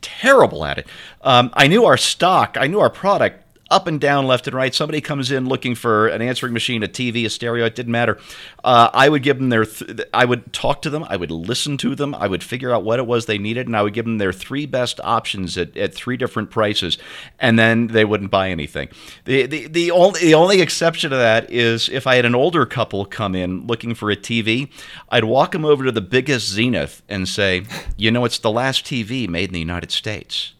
terrible 0.00 0.64
at 0.64 0.78
it. 0.78 0.86
Um, 1.22 1.50
I 1.54 1.66
knew 1.66 1.84
our 1.84 1.96
stock, 1.96 2.56
I 2.58 2.66
knew 2.66 2.80
our 2.80 2.90
product 2.90 3.44
up 3.70 3.86
and 3.86 4.00
down, 4.00 4.26
left 4.26 4.46
and 4.46 4.56
right. 4.56 4.74
Somebody 4.74 5.00
comes 5.00 5.30
in 5.30 5.46
looking 5.46 5.74
for 5.74 6.08
an 6.08 6.22
answering 6.22 6.52
machine, 6.52 6.82
a 6.82 6.88
TV, 6.88 7.24
a 7.26 7.30
stereo. 7.30 7.66
It 7.66 7.74
didn't 7.74 7.92
matter. 7.92 8.18
Uh, 8.64 8.90
I 8.92 9.08
would 9.08 9.22
give 9.22 9.38
them 9.38 9.50
their. 9.50 9.64
Th- 9.64 10.00
I 10.14 10.24
would 10.24 10.52
talk 10.52 10.82
to 10.82 10.90
them. 10.90 11.04
I 11.08 11.16
would 11.16 11.30
listen 11.30 11.76
to 11.78 11.94
them. 11.94 12.14
I 12.14 12.26
would 12.26 12.42
figure 12.42 12.72
out 12.72 12.84
what 12.84 12.98
it 12.98 13.06
was 13.06 13.26
they 13.26 13.38
needed, 13.38 13.66
and 13.66 13.76
I 13.76 13.82
would 13.82 13.94
give 13.94 14.04
them 14.04 14.18
their 14.18 14.32
three 14.32 14.66
best 14.66 15.00
options 15.02 15.58
at, 15.58 15.76
at 15.76 15.94
three 15.94 16.16
different 16.16 16.50
prices, 16.50 16.98
and 17.38 17.58
then 17.58 17.88
they 17.88 18.04
wouldn't 18.04 18.30
buy 18.30 18.50
anything. 18.50 18.88
The, 19.24 19.46
the 19.46 19.66
the 19.66 19.90
only 19.90 20.20
the 20.20 20.34
only 20.34 20.60
exception 20.60 21.10
to 21.10 21.16
that 21.16 21.50
is 21.50 21.88
if 21.88 22.06
I 22.06 22.16
had 22.16 22.24
an 22.24 22.34
older 22.34 22.64
couple 22.64 23.04
come 23.04 23.34
in 23.34 23.66
looking 23.66 23.94
for 23.94 24.10
a 24.10 24.16
TV, 24.16 24.70
I'd 25.10 25.24
walk 25.24 25.52
them 25.52 25.64
over 25.64 25.84
to 25.84 25.92
the 25.92 26.00
biggest 26.00 26.48
Zenith 26.48 27.02
and 27.08 27.28
say, 27.28 27.64
you 27.96 28.10
know, 28.10 28.24
it's 28.24 28.38
the 28.38 28.50
last 28.50 28.84
TV 28.84 29.28
made 29.28 29.50
in 29.50 29.54
the 29.54 29.60
United 29.60 29.90
States 29.90 30.54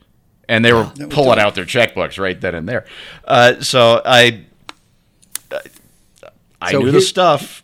and 0.48 0.64
they 0.64 0.72
were 0.72 0.90
would 0.98 1.10
pulling 1.10 1.36
do 1.36 1.40
out 1.40 1.54
their 1.54 1.64
checkbooks 1.66 2.18
right 2.18 2.40
then 2.40 2.54
and 2.54 2.68
there. 2.68 2.86
Uh, 3.24 3.60
so 3.60 4.00
I, 4.04 4.44
I 6.60 6.72
So 6.72 6.78
knew 6.78 6.84
here- 6.86 6.92
the 6.92 7.00
stuff. 7.00 7.62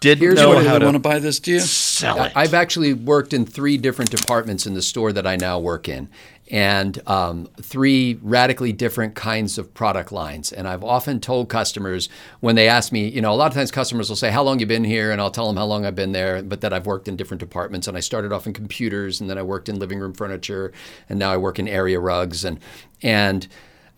Didn't 0.00 0.22
here's 0.22 0.36
know 0.36 0.50
what 0.50 0.62
Do 0.62 0.68
how 0.68 0.74
they 0.74 0.78
to 0.78 0.84
want 0.84 0.94
to 0.94 1.00
buy 1.00 1.18
this? 1.18 1.40
Do 1.40 1.50
you? 1.50 1.58
sell 1.58 2.22
it. 2.22 2.32
I've 2.36 2.54
actually 2.54 2.92
worked 2.94 3.32
in 3.32 3.44
three 3.44 3.76
different 3.76 4.12
departments 4.12 4.64
in 4.64 4.74
the 4.74 4.82
store 4.82 5.12
that 5.12 5.26
I 5.26 5.34
now 5.34 5.58
work 5.58 5.88
in, 5.88 6.08
and 6.50 7.00
um, 7.06 7.48
three 7.60 8.18
radically 8.22 8.72
different 8.72 9.14
kinds 9.14 9.58
of 9.58 9.72
product 9.74 10.10
lines. 10.12 10.52
And 10.52 10.66
I've 10.66 10.82
often 10.82 11.20
told 11.20 11.48
customers 11.48 12.08
when 12.40 12.54
they 12.54 12.68
ask 12.68 12.90
me, 12.90 13.08
you 13.08 13.20
know, 13.20 13.32
a 13.32 13.36
lot 13.36 13.48
of 13.48 13.54
times 13.54 13.70
customers 13.70 14.08
will 14.08 14.16
say, 14.16 14.30
"How 14.30 14.42
long 14.42 14.58
you 14.58 14.66
been 14.66 14.84
here?" 14.84 15.10
and 15.10 15.20
I'll 15.20 15.30
tell 15.30 15.46
them 15.46 15.56
how 15.56 15.66
long 15.66 15.84
I've 15.84 15.94
been 15.94 16.12
there, 16.12 16.42
but 16.42 16.60
that 16.62 16.72
I've 16.72 16.86
worked 16.86 17.08
in 17.08 17.16
different 17.16 17.40
departments. 17.40 17.86
And 17.86 17.96
I 17.96 18.00
started 18.00 18.32
off 18.32 18.46
in 18.46 18.52
computers, 18.52 19.20
and 19.20 19.28
then 19.28 19.38
I 19.38 19.42
worked 19.42 19.68
in 19.68 19.78
living 19.78 19.98
room 19.98 20.14
furniture, 20.14 20.72
and 21.08 21.18
now 21.18 21.30
I 21.32 21.36
work 21.36 21.58
in 21.58 21.68
area 21.68 22.00
rugs, 22.00 22.44
and 22.44 22.58
and 23.02 23.46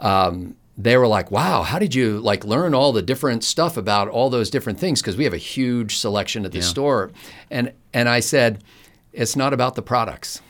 um, 0.00 0.56
they 0.76 0.96
were 0.96 1.06
like, 1.06 1.30
"Wow, 1.30 1.62
how 1.62 1.78
did 1.78 1.94
you 1.94 2.18
like 2.20 2.44
learn 2.44 2.74
all 2.74 2.92
the 2.92 3.02
different 3.02 3.44
stuff 3.44 3.76
about 3.76 4.08
all 4.08 4.30
those 4.30 4.50
different 4.50 4.78
things?" 4.80 5.00
Because 5.00 5.16
we 5.16 5.24
have 5.24 5.34
a 5.34 5.38
huge 5.38 5.96
selection 5.96 6.44
at 6.44 6.52
the 6.52 6.62
store, 6.62 7.12
and 7.50 7.72
and 7.92 8.08
I 8.08 8.20
said, 8.20 8.64
"It's 9.12 9.36
not 9.36 9.52
about 9.52 9.74
the 9.74 9.82
products. 9.82 10.40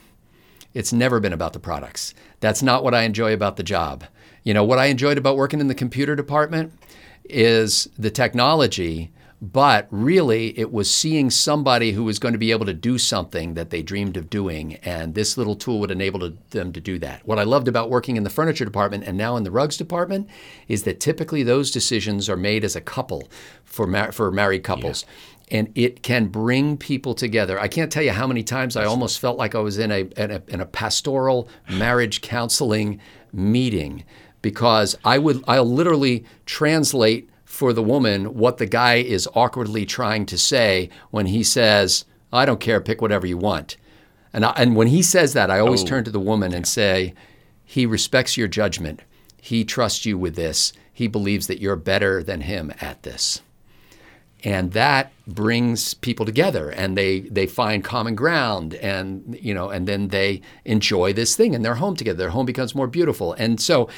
It's 0.75 0.93
never 0.93 1.21
been 1.21 1.33
about 1.33 1.53
the 1.53 1.59
products. 1.59 2.15
That's 2.41 2.63
not 2.63 2.85
what 2.85 2.95
I 2.95 3.03
enjoy 3.03 3.33
about 3.33 3.57
the 3.57 3.63
job. 3.63 4.05
You 4.45 4.55
know, 4.55 4.65
what 4.65 4.79
I 4.79 4.87
enjoyed 4.87 5.19
about 5.19 5.37
working 5.37 5.61
in 5.61 5.69
the 5.69 5.75
computer 5.75 6.17
department 6.17 6.73
is 7.25 7.89
the 7.99 8.11
technology." 8.11 9.13
But 9.43 9.89
really, 9.91 10.59
it 10.59 10.71
was 10.71 10.95
seeing 10.95 11.31
somebody 11.31 11.93
who 11.93 12.05
was 12.05 12.19
going 12.19 12.35
to 12.35 12.39
be 12.39 12.51
able 12.51 12.67
to 12.67 12.75
do 12.75 12.99
something 12.99 13.55
that 13.55 13.71
they 13.71 13.81
dreamed 13.81 14.19
of 14.19 14.29
doing, 14.29 14.75
and 14.83 15.15
this 15.15 15.39
little 15.39 15.57
tool 15.57 15.81
would 15.81 15.91
enable 15.91 16.31
them 16.51 16.75
to 16.75 16.81
do 16.81 16.99
that. 16.99 17.27
What 17.27 17.39
I 17.39 17.45
loved 17.45 17.67
about 17.67 17.89
working 17.89 18.19
in 18.19 18.23
the 18.23 18.29
furniture 18.29 18.67
department 18.67 19.05
and 19.05 19.17
now 19.17 19.39
in 19.39 19.45
the 19.45 19.51
rugs 19.51 19.79
department 19.79 20.29
is 20.69 20.83
that 20.83 21.01
typically 21.01 21.43
those 21.43 21.71
decisions 21.71 22.29
are 22.29 22.37
made 22.37 22.65
as 22.65 22.77
a 22.77 22.83
couple 22.83 23.31
for 23.65 23.87
mar- 23.87 24.13
for 24.13 24.31
married 24.31 24.63
couples. 24.63 25.07
And 25.51 25.73
it 25.75 26.03
can 26.03 26.29
bring 26.29 26.77
people 26.77 27.15
together. 27.15 27.59
I 27.59 27.67
can't 27.67 27.91
tell 27.91 28.05
you 28.05 28.13
how 28.13 28.27
many 28.27 28.45
times 28.45 28.77
I 28.77 28.85
almost 28.85 29.19
felt 29.19 29.37
like 29.37 29.57
I 29.57 29.59
was 29.59 29.79
in 29.79 29.91
a, 29.91 30.01
in 30.17 30.31
a, 30.31 30.43
in 30.47 30.61
a 30.61 30.67
pastoral 30.67 31.49
marriage 31.69 32.21
counseling 32.21 33.01
meeting 33.33 34.05
because 34.43 34.97
I 35.05 35.19
would 35.19 35.43
I'll 35.47 35.65
literally 35.65 36.25
translate 36.47 37.29
for 37.45 37.73
the 37.73 37.83
woman 37.83 38.35
what 38.35 38.59
the 38.59 38.67
guy 38.67 38.97
is 38.97 39.29
awkwardly 39.35 39.85
trying 39.85 40.27
to 40.27 40.39
say 40.39 40.89
when 41.11 41.27
he 41.27 41.43
says, 41.43 42.05
"I 42.33 42.45
don't 42.45 42.61
care, 42.61 42.81
pick 42.81 43.03
whatever 43.03 43.27
you 43.27 43.37
want." 43.37 43.77
And 44.33 44.45
I, 44.45 44.53
and 44.57 44.77
when 44.77 44.87
he 44.89 45.03
says 45.03 45.33
that, 45.33 45.51
I 45.51 45.59
always 45.59 45.83
oh. 45.83 45.87
turn 45.87 46.05
to 46.05 46.11
the 46.11 46.21
woman 46.21 46.55
and 46.55 46.67
say, 46.67 47.15
"He 47.65 47.87
respects 47.87 48.37
your 48.37 48.49
judgment. 48.49 49.03
He 49.41 49.65
trusts 49.65 50.07
you 50.07 50.19
with 50.19 50.37
this. 50.37 50.73
He 50.93 51.09
believes 51.09 51.47
that 51.47 51.61
you're 51.61 51.77
better 51.77 52.23
than 52.23 52.43
him 52.43 52.73
at 52.81 53.03
this." 53.03 53.43
And 54.45 54.73
that 54.73 55.13
brings 55.27 55.95
people 55.95 56.27
together 56.27 56.71
and 56.71 56.97
they 56.97 57.21
they 57.21 57.47
find 57.47 57.85
common 57.85 58.15
ground 58.15 58.75
and 58.75 59.39
you 59.41 59.55
know 59.55 59.71
and 59.71 59.87
then 59.87 60.09
they 60.09 60.41
enjoy 60.65 61.13
this 61.13 61.37
thing 61.37 61.55
and 61.55 61.65
they're 61.65 61.75
home 61.77 61.97
together. 61.97 62.19
Their 62.19 62.31
home 62.31 62.47
becomes 62.47 62.75
more 62.75 62.87
beautiful. 62.87 63.33
And 63.35 63.61
so 63.61 63.89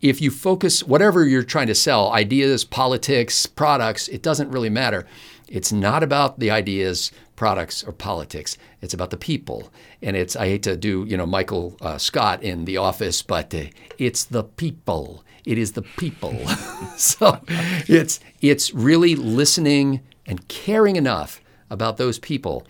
if 0.00 0.20
you 0.20 0.30
focus 0.30 0.82
whatever 0.82 1.24
you're 1.24 1.42
trying 1.42 1.68
to 1.68 1.74
sell 1.74 2.12
ideas 2.12 2.64
politics 2.64 3.46
products 3.46 4.08
it 4.08 4.22
doesn't 4.22 4.50
really 4.50 4.70
matter. 4.70 5.06
It's 5.48 5.72
not 5.72 6.02
about 6.02 6.38
the 6.38 6.50
ideas 6.50 7.12
products 7.36 7.84
or 7.84 7.92
politics. 7.92 8.56
It's 8.80 8.94
about 8.94 9.10
the 9.10 9.16
people. 9.16 9.70
And 10.02 10.16
it's 10.16 10.36
i 10.36 10.46
hate 10.46 10.64
to 10.64 10.76
do 10.76 11.04
you 11.08 11.16
know 11.16 11.26
michael 11.26 11.76
uh, 11.80 11.98
scott 11.98 12.42
in 12.42 12.64
the 12.64 12.76
office 12.76 13.22
but 13.22 13.54
uh, 13.54 13.64
it's 13.98 14.24
the 14.24 14.44
people 14.44 15.24
it 15.44 15.58
is 15.58 15.72
the 15.72 15.82
people. 15.82 16.36
so 16.96 17.40
it's 17.88 18.20
it's 18.40 18.72
really 18.72 19.14
listening 19.14 20.00
and 20.26 20.46
caring 20.48 20.96
enough 20.96 21.40
about 21.70 21.96
those 21.96 22.18
people 22.18 22.66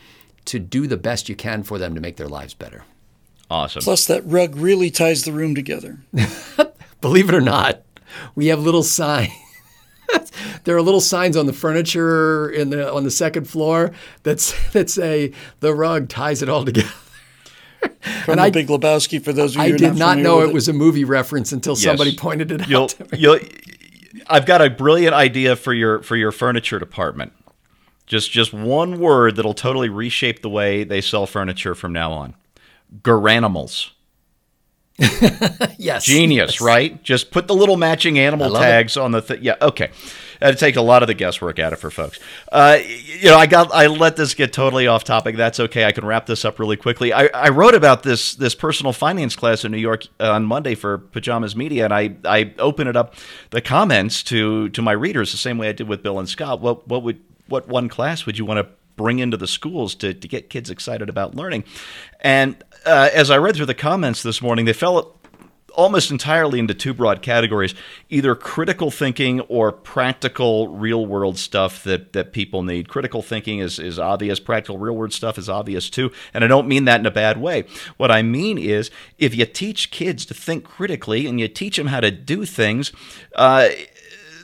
to 0.46 0.58
do 0.58 0.86
the 0.86 0.96
best 0.96 1.28
you 1.28 1.36
can 1.36 1.62
for 1.62 1.78
them 1.78 1.94
to 1.94 2.00
make 2.00 2.16
their 2.16 2.28
lives 2.28 2.54
better. 2.54 2.84
awesome. 3.50 3.82
Plus, 3.82 4.06
that 4.06 4.24
rug 4.24 4.56
really 4.56 4.90
ties 4.90 5.24
the 5.24 5.32
room 5.32 5.54
together. 5.54 5.98
Believe 7.00 7.28
it 7.28 7.34
or 7.34 7.40
not, 7.40 7.82
we 8.34 8.46
have 8.46 8.60
little 8.60 8.82
signs. 8.82 9.32
there 10.64 10.76
are 10.76 10.82
little 10.82 11.00
signs 11.00 11.36
on 11.36 11.46
the 11.46 11.52
furniture 11.52 12.48
in 12.50 12.70
the 12.70 12.92
on 12.92 13.04
the 13.04 13.10
second 13.10 13.48
floor 13.48 13.92
that's 14.22 14.52
that 14.72 14.90
say 14.90 15.32
the 15.60 15.74
rug 15.74 16.08
ties 16.08 16.42
it 16.42 16.48
all 16.48 16.64
together. 16.64 16.88
From 18.24 18.36
the 18.38 18.50
Big 18.52 18.68
Lebowski, 18.68 19.22
for 19.22 19.32
those 19.32 19.52
of 19.52 19.56
you 19.56 19.62
I 19.62 19.68
who 19.68 19.74
are 19.74 19.78
did 19.78 19.96
not 19.96 20.16
familiar 20.16 20.22
know 20.22 20.36
with 20.38 20.48
it 20.50 20.54
was 20.54 20.68
a 20.68 20.72
movie 20.72 21.04
reference 21.04 21.52
until 21.52 21.72
Yes. 21.74 21.82
somebody 21.82 22.16
pointed 22.16 22.50
it 22.52 22.68
You'll, 22.68 22.82
out. 22.84 22.88
to 22.90 23.04
me. 23.12 23.18
you'll, 23.18 23.38
I've 24.28 24.46
got 24.46 24.60
a 24.62 24.70
brilliant 24.70 25.14
idea 25.14 25.56
for 25.56 25.72
your 25.72 26.02
for 26.02 26.16
your 26.16 26.30
furniture 26.32 26.78
department. 26.78 27.32
Just 28.06 28.30
just 28.30 28.52
one 28.52 28.98
word 29.00 29.36
that'll 29.36 29.54
totally 29.54 29.88
reshape 29.88 30.42
the 30.42 30.48
way 30.50 30.84
they 30.84 31.00
sell 31.00 31.26
furniture 31.26 31.74
from 31.74 31.92
now 31.92 32.12
on. 32.12 32.34
Garanimals. 33.02 33.90
Yes, 35.78 36.04
Genius, 36.04 36.52
yes. 36.54 36.60
right? 36.60 37.02
Just 37.02 37.30
put 37.32 37.48
the 37.48 37.54
little 37.54 37.76
matching 37.76 38.18
animal 38.18 38.50
love 38.50 38.62
it. 38.62 38.66
tags 38.66 38.96
on 38.96 39.10
the 39.10 39.20
thing. 39.22 39.38
Yeah, 39.42 39.56
okay. 39.60 39.90
That'd 40.42 40.58
take 40.58 40.74
a 40.74 40.82
lot 40.82 41.04
of 41.04 41.06
the 41.06 41.14
guesswork 41.14 41.60
out 41.60 41.72
of 41.72 41.78
for 41.78 41.88
folks. 41.88 42.18
Uh, 42.50 42.76
you 42.82 43.30
know, 43.30 43.36
I 43.36 43.46
got 43.46 43.72
I 43.72 43.86
let 43.86 44.16
this 44.16 44.34
get 44.34 44.52
totally 44.52 44.88
off 44.88 45.04
topic. 45.04 45.36
That's 45.36 45.60
okay. 45.60 45.84
I 45.84 45.92
can 45.92 46.04
wrap 46.04 46.26
this 46.26 46.44
up 46.44 46.58
really 46.58 46.76
quickly. 46.76 47.12
I, 47.12 47.26
I 47.26 47.50
wrote 47.50 47.76
about 47.76 48.02
this 48.02 48.34
this 48.34 48.56
personal 48.56 48.92
finance 48.92 49.36
class 49.36 49.64
in 49.64 49.70
New 49.70 49.78
York 49.78 50.08
uh, 50.18 50.32
on 50.32 50.44
Monday 50.44 50.74
for 50.74 50.98
Pajamas 50.98 51.54
Media, 51.54 51.84
and 51.84 51.94
I 51.94 52.16
I 52.24 52.54
open 52.58 52.88
it 52.88 52.96
up 52.96 53.14
the 53.50 53.60
comments 53.60 54.24
to 54.24 54.68
to 54.70 54.82
my 54.82 54.90
readers 54.90 55.30
the 55.30 55.38
same 55.38 55.58
way 55.58 55.68
I 55.68 55.72
did 55.72 55.86
with 55.86 56.02
Bill 56.02 56.18
and 56.18 56.28
Scott. 56.28 56.60
What 56.60 56.88
what 56.88 57.04
would 57.04 57.20
what 57.46 57.68
one 57.68 57.88
class 57.88 58.26
would 58.26 58.36
you 58.36 58.44
want 58.44 58.58
to 58.58 58.66
bring 58.96 59.20
into 59.20 59.36
the 59.36 59.46
schools 59.46 59.94
to, 59.94 60.12
to 60.12 60.26
get 60.26 60.50
kids 60.50 60.70
excited 60.70 61.08
about 61.08 61.36
learning? 61.36 61.62
And 62.20 62.56
uh, 62.84 63.10
as 63.14 63.30
I 63.30 63.38
read 63.38 63.54
through 63.54 63.66
the 63.66 63.74
comments 63.74 64.24
this 64.24 64.42
morning, 64.42 64.64
they 64.64 64.72
fell 64.72 65.16
almost 65.74 66.10
entirely 66.10 66.58
into 66.58 66.74
two 66.74 66.94
broad 66.94 67.22
categories 67.22 67.74
either 68.08 68.34
critical 68.34 68.90
thinking 68.90 69.40
or 69.42 69.72
practical 69.72 70.68
real 70.68 71.06
world 71.06 71.38
stuff 71.38 71.82
that, 71.84 72.12
that 72.12 72.32
people 72.32 72.62
need. 72.62 72.88
Critical 72.88 73.22
thinking 73.22 73.58
is, 73.58 73.78
is 73.78 73.98
obvious. 73.98 74.38
Practical 74.38 74.78
real 74.78 74.94
world 74.94 75.12
stuff 75.12 75.38
is 75.38 75.48
obvious 75.48 75.88
too. 75.88 76.10
And 76.34 76.44
i 76.44 76.46
don't 76.46 76.68
mean 76.68 76.84
that 76.84 77.00
in 77.00 77.06
a 77.06 77.10
bad 77.10 77.40
way. 77.40 77.64
What 77.96 78.10
i 78.10 78.22
mean 78.22 78.58
is 78.58 78.90
if 79.18 79.34
you 79.34 79.46
teach 79.46 79.90
kids 79.90 80.24
to 80.26 80.34
think 80.34 80.64
critically 80.64 81.26
and 81.26 81.40
you 81.40 81.48
teach 81.48 81.76
them 81.76 81.88
how 81.88 82.00
to 82.00 82.10
do 82.10 82.44
things 82.44 82.92
uh, 83.34 83.68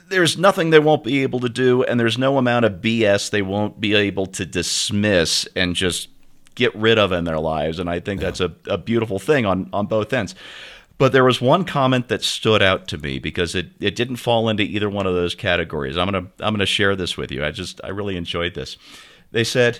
there's 0.09 0.37
nothing 0.37 0.71
they 0.71 0.79
won't 0.79 1.03
be 1.03 1.21
able 1.21 1.39
to 1.39 1.49
do, 1.49 1.83
and 1.83 1.99
there's 1.99 2.17
no 2.17 2.37
amount 2.37 2.65
of 2.65 2.73
BS 2.81 3.29
they 3.29 3.41
won't 3.41 3.79
be 3.79 3.93
able 3.93 4.25
to 4.25 4.45
dismiss 4.45 5.47
and 5.55 5.75
just 5.75 6.09
get 6.55 6.75
rid 6.75 6.97
of 6.97 7.11
in 7.11 7.23
their 7.23 7.39
lives. 7.39 7.79
And 7.79 7.89
I 7.89 7.99
think 7.99 8.19
that's 8.19 8.41
a, 8.41 8.53
a 8.67 8.77
beautiful 8.77 9.19
thing 9.19 9.45
on, 9.45 9.69
on 9.71 9.85
both 9.85 10.11
ends. 10.11 10.35
But 10.99 11.13
there 11.13 11.23
was 11.23 11.39
one 11.39 11.63
comment 11.63 12.09
that 12.09 12.23
stood 12.23 12.61
out 12.61 12.87
to 12.89 12.97
me 12.97 13.19
because 13.19 13.55
it, 13.55 13.69
it 13.79 13.95
didn't 13.95 14.17
fall 14.17 14.49
into 14.49 14.63
either 14.63 14.89
one 14.89 15.07
of 15.07 15.15
those 15.15 15.33
categories. 15.33 15.97
I'm 15.97 16.05
gonna 16.05 16.27
I'm 16.39 16.53
gonna 16.53 16.65
share 16.65 16.95
this 16.95 17.15
with 17.15 17.31
you. 17.31 17.43
I 17.43 17.51
just 17.51 17.79
I 17.83 17.87
really 17.87 18.17
enjoyed 18.17 18.53
this. 18.53 18.77
They 19.31 19.45
said, 19.45 19.79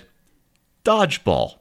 dodgeball. 0.82 1.56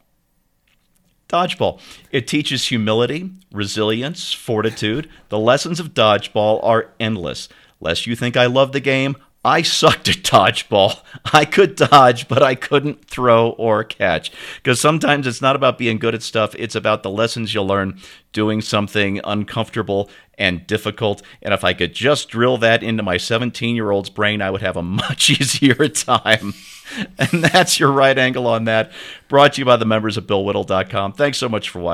Dodgeball. 1.28 1.82
It 2.10 2.26
teaches 2.26 2.70
humility, 2.70 3.32
resilience, 3.52 4.32
fortitude. 4.32 5.10
The 5.28 5.38
lessons 5.38 5.82
of 5.82 5.94
dodgeball 5.94 6.64
are 6.64 6.92
endless. 6.98 7.50
Lest 7.82 8.08
you 8.08 8.16
think 8.16 8.38
I 8.38 8.46
love 8.46 8.72
the 8.72 8.80
game, 8.80 9.18
I 9.44 9.62
sucked 9.62 10.10
at 10.10 10.18
dodgeball. 10.18 11.02
I 11.34 11.46
could 11.46 11.76
dodge, 11.76 12.28
but 12.28 12.44
I 12.44 12.56
couldn't 12.56 13.06
throw 13.06 13.52
or 13.52 13.84
catch. 13.84 14.32
Because 14.58 14.82
sometimes 14.82 15.26
it's 15.26 15.42
not 15.42 15.56
about 15.56 15.78
being 15.78 15.98
good 15.98 16.14
at 16.14 16.24
stuff, 16.24 16.56
it's 16.56 16.76
about 16.76 17.04
the 17.04 17.10
lessons 17.10 17.54
you'll 17.54 17.68
learn 17.68 18.00
doing 18.34 18.62
something 18.62 19.22
uncomfortable 19.24 20.10
and 20.38 20.68
difficult. 20.68 21.22
And 21.42 21.54
if 21.54 21.64
I 21.64 21.74
could 21.74 21.94
just 21.94 22.30
drill 22.30 22.58
that 22.58 22.84
into 22.84 23.04
my 23.04 23.18
17 23.18 23.76
year 23.76 23.92
old's 23.92 24.10
brain, 24.10 24.42
I 24.42 24.52
would 24.52 24.62
have 24.62 24.78
a 24.78 24.84
much 24.84 25.30
easier 25.30 25.88
time. 25.88 26.54
And 27.20 27.44
that's 27.44 27.80
your 27.80 27.92
right 27.92 28.18
angle 28.18 28.48
on 28.48 28.64
that. 28.66 28.92
Brought 29.28 29.54
to 29.54 29.62
you 29.62 29.66
by 29.66 29.78
the 29.78 29.86
members 29.86 30.18
of 30.18 30.26
BillWhittle.com. 30.26 31.14
Thanks 31.14 31.38
so 31.38 31.48
much 31.48 31.70
for 31.70 31.78
watching. 31.80 31.88